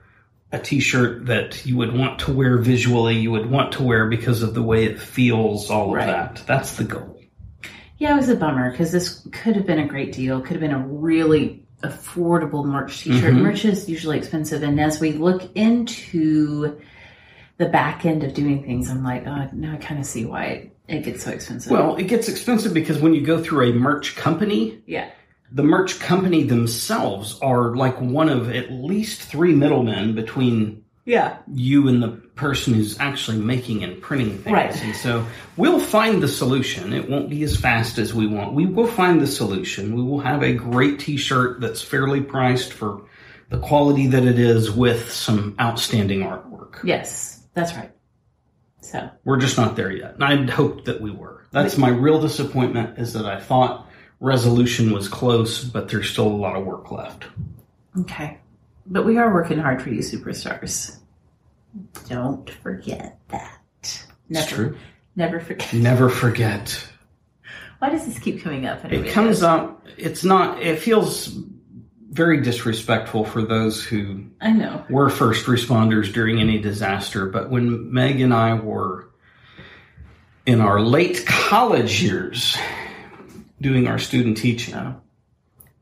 a 0.52 0.60
t-shirt 0.60 1.26
that 1.26 1.66
you 1.66 1.76
would 1.78 1.94
want 1.94 2.20
to 2.20 2.32
wear 2.34 2.58
visually, 2.58 3.18
you 3.18 3.32
would 3.32 3.50
want 3.50 3.74
to 3.74 3.84
wear 3.84 4.08
because 4.08 4.42
of 4.42 4.54
the 4.54 4.62
way 4.64 4.86
it 4.86 5.00
feels, 5.00 5.70
all 5.70 5.94
Right. 5.94 6.08
of 6.08 6.36
that. 6.36 6.44
That's 6.48 6.78
the 6.78 6.84
goal. 6.86 7.20
Yeah, 7.98 8.14
it 8.14 8.18
was 8.18 8.30
a 8.30 8.36
bummer 8.36 8.72
because 8.72 8.92
this 8.92 9.28
could 9.32 9.56
have 9.56 9.66
been 9.66 9.80
a 9.80 9.88
great 9.88 10.12
deal. 10.14 10.40
Could 10.42 10.52
have 10.52 10.60
been 10.62 10.72
a 10.72 10.86
really 10.88 11.64
affordable 11.84 12.66
merch 12.66 13.04
T-shirt. 13.04 13.34
Mhm. 13.34 13.42
Merch 13.42 13.66
is 13.66 13.90
usually 13.90 14.18
expensive, 14.18 14.64
and 14.64 14.80
as 14.80 15.00
we 15.00 15.12
look 15.14 15.44
into 15.56 16.76
the 17.58 17.66
back 17.68 18.06
end 18.06 18.24
of 18.24 18.34
doing 18.34 18.64
things, 18.64 18.90
I'm 18.90 19.04
like, 19.04 19.26
oh, 19.28 19.48
now 19.54 19.74
I 19.74 19.78
kind 19.78 20.00
of 20.00 20.06
see 20.06 20.26
why 20.26 20.44
it, 20.46 20.76
it 20.88 21.04
gets 21.04 21.24
so 21.24 21.32
expensive. 21.32 21.72
Well, 21.72 21.96
it 21.96 22.04
gets 22.08 22.28
expensive 22.28 22.74
because 22.74 23.00
when 23.02 23.14
you 23.14 23.22
go 23.22 23.42
through 23.42 23.70
a 23.70 23.74
merch 23.74 24.16
company, 24.16 24.80
yeah, 24.86 25.10
the 25.56 25.64
merch 25.64 26.00
company 26.00 26.44
themselves 26.44 27.40
are 27.42 27.76
like 27.76 28.00
one 28.02 28.28
of 28.28 28.54
at 28.54 28.72
least 28.72 29.22
three 29.22 29.56
middlemen 29.56 30.14
between 30.14 30.84
yeah, 31.06 31.38
you 31.54 31.88
and 31.88 32.04
the 32.04 32.10
person 32.10 32.74
who's 32.74 33.00
actually 33.00 33.38
making 33.38 33.84
and 33.84 34.02
printing 34.02 34.40
things. 34.40 34.54
Right. 34.54 34.84
And 34.84 34.96
so 34.96 35.26
we'll 35.56 35.80
find 35.80 36.22
the 36.22 36.28
solution. 36.28 36.92
It 36.92 37.10
won't 37.10 37.30
be 37.30 37.44
as 37.44 37.56
fast 37.56 38.00
as 38.00 38.14
we 38.14 38.28
want. 38.28 38.54
We 38.54 38.66
will 38.66 38.88
find 38.88 39.22
the 39.22 39.28
solution. 39.28 39.96
We 39.96 40.04
will 40.04 40.20
have 40.20 40.44
a 40.44 40.52
great 40.52 41.00
t-shirt 41.00 41.62
that's 41.62 41.82
fairly 41.82 42.22
priced 42.22 42.74
for 42.74 43.06
the 43.50 43.60
quality 43.60 44.08
that 44.08 44.26
it 44.26 44.40
is 44.40 44.70
with 44.70 45.12
some 45.12 45.56
outstanding 45.62 46.20
artwork. 46.22 46.84
yes, 46.84 47.44
that's 47.54 47.74
right. 47.76 47.92
So 48.82 49.10
We're 49.24 49.40
just 49.40 49.58
not 49.58 49.76
there 49.76 49.92
yet. 49.92 50.16
And 50.16 50.24
I'd 50.24 50.50
hoped 50.50 50.86
that 50.86 51.00
we 51.00 51.12
were. 51.12 51.46
That's 51.52 51.78
my 51.78 51.90
real 51.90 52.20
disappointment 52.20 53.00
is 53.00 53.14
that 53.14 53.26
I 53.26 53.40
thought 53.40 53.85
resolution 54.20 54.92
was 54.92 55.08
close, 55.08 55.64
but 55.64 55.88
there's 55.90 56.10
still 56.10 56.28
a 56.28 56.30
lot 56.30 56.56
of 56.56 56.66
work 56.66 56.92
left. 56.92 57.26
Okay. 58.02 58.40
But 58.88 59.06
we 59.06 59.18
are 59.18 59.34
working 59.34 59.58
hard 59.60 59.82
for 59.82 59.90
you, 59.90 60.00
superstars. 60.02 60.98
Don't 62.08 62.50
forget 62.50 63.20
that. 63.30 63.60
Never, 64.30 64.44
It's 64.44 64.48
true. 64.52 64.78
Never 65.16 65.40
forget. 65.40 65.74
Never 65.74 66.10
forget. 66.10 66.88
Why 67.80 67.90
does 67.90 68.06
this 68.06 68.20
keep 68.20 68.42
coming 68.42 68.66
up? 68.66 68.84
It 68.86 69.12
comes 69.12 69.44
up. 69.44 69.86
It's 69.98 70.24
not. 70.24 70.62
It 70.62 70.80
feels 70.80 71.36
very 72.10 72.42
disrespectful 72.42 73.26
for 73.26 73.42
those 73.42 73.84
who 73.84 74.26
I 74.40 74.52
know. 74.52 74.86
were 74.90 75.10
first 75.10 75.46
responders 75.48 76.14
during 76.14 76.40
any 76.40 76.60
disaster. 76.60 77.26
But 77.26 77.50
when 77.50 77.94
Meg 77.94 78.22
and 78.22 78.34
I 78.34 78.54
were 78.54 79.10
in 80.46 80.62
our 80.62 80.80
late 80.80 81.26
college 81.26 82.02
years 82.02 82.58
doing 83.62 83.88
our 83.88 84.00
student 84.00 84.38
teaching, 84.38 84.74
Oh, 84.76 84.96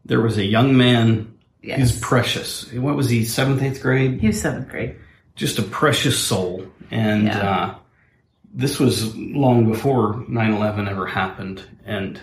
there 0.06 0.22
was 0.22 0.38
a 0.38 0.44
young 0.46 0.76
man. 0.78 1.34
yes. 1.62 1.80
He's 1.80 2.00
precious. 2.00 2.72
What 2.74 2.96
was 2.96 3.10
he? 3.10 3.26
Seventh, 3.26 3.62
eighth 3.62 3.82
grade. 3.82 4.20
He 4.22 4.28
was 4.28 4.40
seventh 4.42 4.70
grade. 4.70 4.96
Just 5.36 5.60
a 5.60 5.64
precious 5.64 6.18
soul. 6.20 6.66
And 6.92 7.26
Yeah. 7.26 7.50
uh, 7.50 7.76
this 8.54 8.80
was 8.80 9.16
long 9.16 9.66
before 9.72 10.24
9-11 10.30 10.88
ever 10.90 11.06
happened. 11.08 11.62
And 11.86 12.20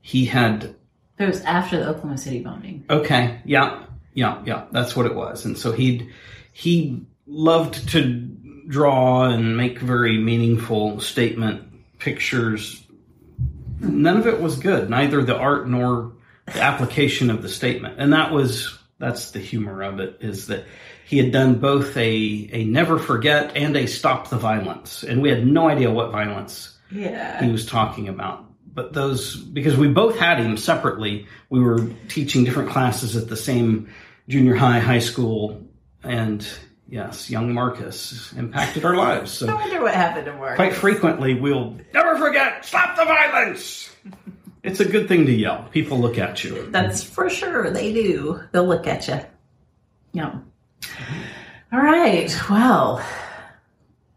he 0.00 0.24
had 0.24 0.74
It 1.18 1.26
was 1.26 1.42
after 1.42 1.78
the 1.78 1.88
Oklahoma 1.88 2.16
City 2.18 2.40
bombing. 2.40 2.84
Okay. 2.88 3.38
Yeah. 3.44 3.80
Yeah. 4.14 4.38
Yeah. 4.46 4.64
That's 4.72 4.96
what 4.96 5.06
it 5.06 5.14
was. 5.14 5.44
And 5.44 5.56
so 5.58 5.72
he'd 5.72 6.08
he 6.52 7.02
loved 7.26 7.90
to 7.90 8.02
draw 8.66 9.24
and 9.28 9.56
make 9.56 9.78
very 9.78 10.18
meaningful 10.18 10.98
statement 11.00 11.62
pictures. 11.98 12.82
None 13.80 14.16
of 14.16 14.26
it 14.26 14.40
was 14.40 14.58
good, 14.58 14.90
neither 14.90 15.22
the 15.22 15.36
art 15.36 15.68
nor 15.68 16.12
the 16.46 16.60
application 16.62 17.30
of 17.30 17.42
the 17.42 17.48
statement. 17.48 17.96
And 17.98 18.12
that 18.12 18.32
was 18.32 18.76
that's 18.98 19.30
the 19.30 19.38
humor 19.38 19.82
of 19.82 19.98
it 19.98 20.18
is 20.20 20.48
that 20.48 20.64
he 21.06 21.16
had 21.18 21.32
done 21.32 21.54
both 21.54 21.96
a 21.96 22.50
a 22.52 22.64
never 22.64 22.98
forget 22.98 23.56
and 23.56 23.76
a 23.76 23.86
stop 23.86 24.28
the 24.28 24.36
violence. 24.36 25.02
And 25.02 25.22
we 25.22 25.30
had 25.30 25.46
no 25.46 25.68
idea 25.68 25.90
what 25.90 26.10
violence 26.12 26.78
Yeah. 26.90 27.42
he 27.42 27.50
was 27.50 27.66
talking 27.66 28.08
about. 28.08 28.44
But 28.72 28.92
those, 28.92 29.34
because 29.36 29.76
we 29.76 29.88
both 29.88 30.16
had 30.18 30.38
him 30.38 30.56
separately, 30.56 31.26
we 31.48 31.58
were 31.60 31.90
teaching 32.08 32.44
different 32.44 32.70
classes 32.70 33.16
at 33.16 33.28
the 33.28 33.36
same 33.36 33.88
junior 34.28 34.54
high, 34.54 34.78
high 34.78 35.00
school, 35.00 35.66
and 36.04 36.46
yes, 36.90 37.30
young 37.30 37.54
Marcus 37.54 38.32
impacted 38.34 38.84
our 38.84 38.96
lives. 38.96 39.42
I 39.42 39.54
wonder 39.54 39.80
what 39.82 39.94
happened 39.94 40.26
to 40.26 40.34
Mark. 40.34 40.56
quite 40.56 40.74
frequently, 40.74 41.34
we'll 41.34 41.76
never 41.94 42.16
forget, 42.18 42.64
stop 42.64 42.96
the 42.96 43.04
violence. 43.04 43.90
It's 44.62 44.80
a 44.80 44.84
good 44.84 45.08
thing 45.08 45.24
to 45.26 45.32
yell. 45.32 45.66
People 45.70 45.98
look 45.98 46.18
at 46.18 46.44
you. 46.44 46.70
That's 46.70 47.02
for 47.02 47.30
sure. 47.30 47.70
They 47.70 47.92
do. 47.94 48.40
They'll 48.52 48.66
look 48.68 48.86
at 48.86 49.08
you. 49.08 49.20
Yeah. 50.12 50.38
All 51.72 51.80
right. 51.80 52.34
Well, 52.50 53.02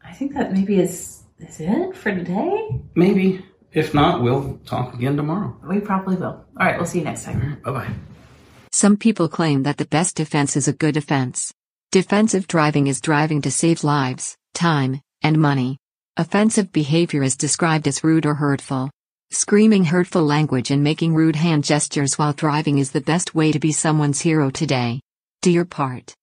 I 0.03 0.11
think 0.13 0.33
that 0.33 0.51
maybe 0.51 0.79
is 0.79 1.23
is 1.39 1.59
it 1.61 1.95
for 1.95 2.11
today. 2.11 2.81
Maybe. 2.95 3.45
If 3.71 3.93
not, 3.93 4.21
we'll 4.21 4.59
talk 4.65 4.93
again 4.93 5.15
tomorrow. 5.17 5.55
We 5.67 5.79
probably 5.79 6.15
will. 6.17 6.25
All 6.25 6.45
right. 6.59 6.77
We'll 6.77 6.85
see 6.85 6.99
you 6.99 7.05
next 7.05 7.23
time. 7.23 7.61
Bye 7.63 7.71
bye. 7.71 7.93
Some 8.71 8.97
people 8.97 9.29
claim 9.29 9.63
that 9.63 9.77
the 9.77 9.85
best 9.85 10.15
defense 10.15 10.55
is 10.57 10.67
a 10.67 10.73
good 10.73 10.97
offense. 10.97 11.53
Defensive 11.93 12.47
driving 12.47 12.87
is 12.87 12.99
driving 12.99 13.43
to 13.43 13.51
save 13.51 13.83
lives, 13.83 14.35
time, 14.55 14.99
and 15.21 15.37
money. 15.37 15.77
Offensive 16.17 16.71
behavior 16.71 17.21
is 17.21 17.37
described 17.37 17.87
as 17.87 18.03
rude 18.03 18.25
or 18.25 18.33
hurtful. 18.33 18.89
Screaming 19.29 19.85
hurtful 19.85 20.23
language 20.23 20.71
and 20.71 20.83
making 20.83 21.13
rude 21.13 21.35
hand 21.35 21.63
gestures 21.63 22.17
while 22.17 22.33
driving 22.33 22.79
is 22.79 22.89
the 22.89 23.01
best 23.01 23.35
way 23.35 23.51
to 23.51 23.59
be 23.59 23.71
someone's 23.71 24.21
hero 24.21 24.49
today. 24.49 25.01
Do 25.43 25.51
your 25.51 25.65
part. 25.65 26.15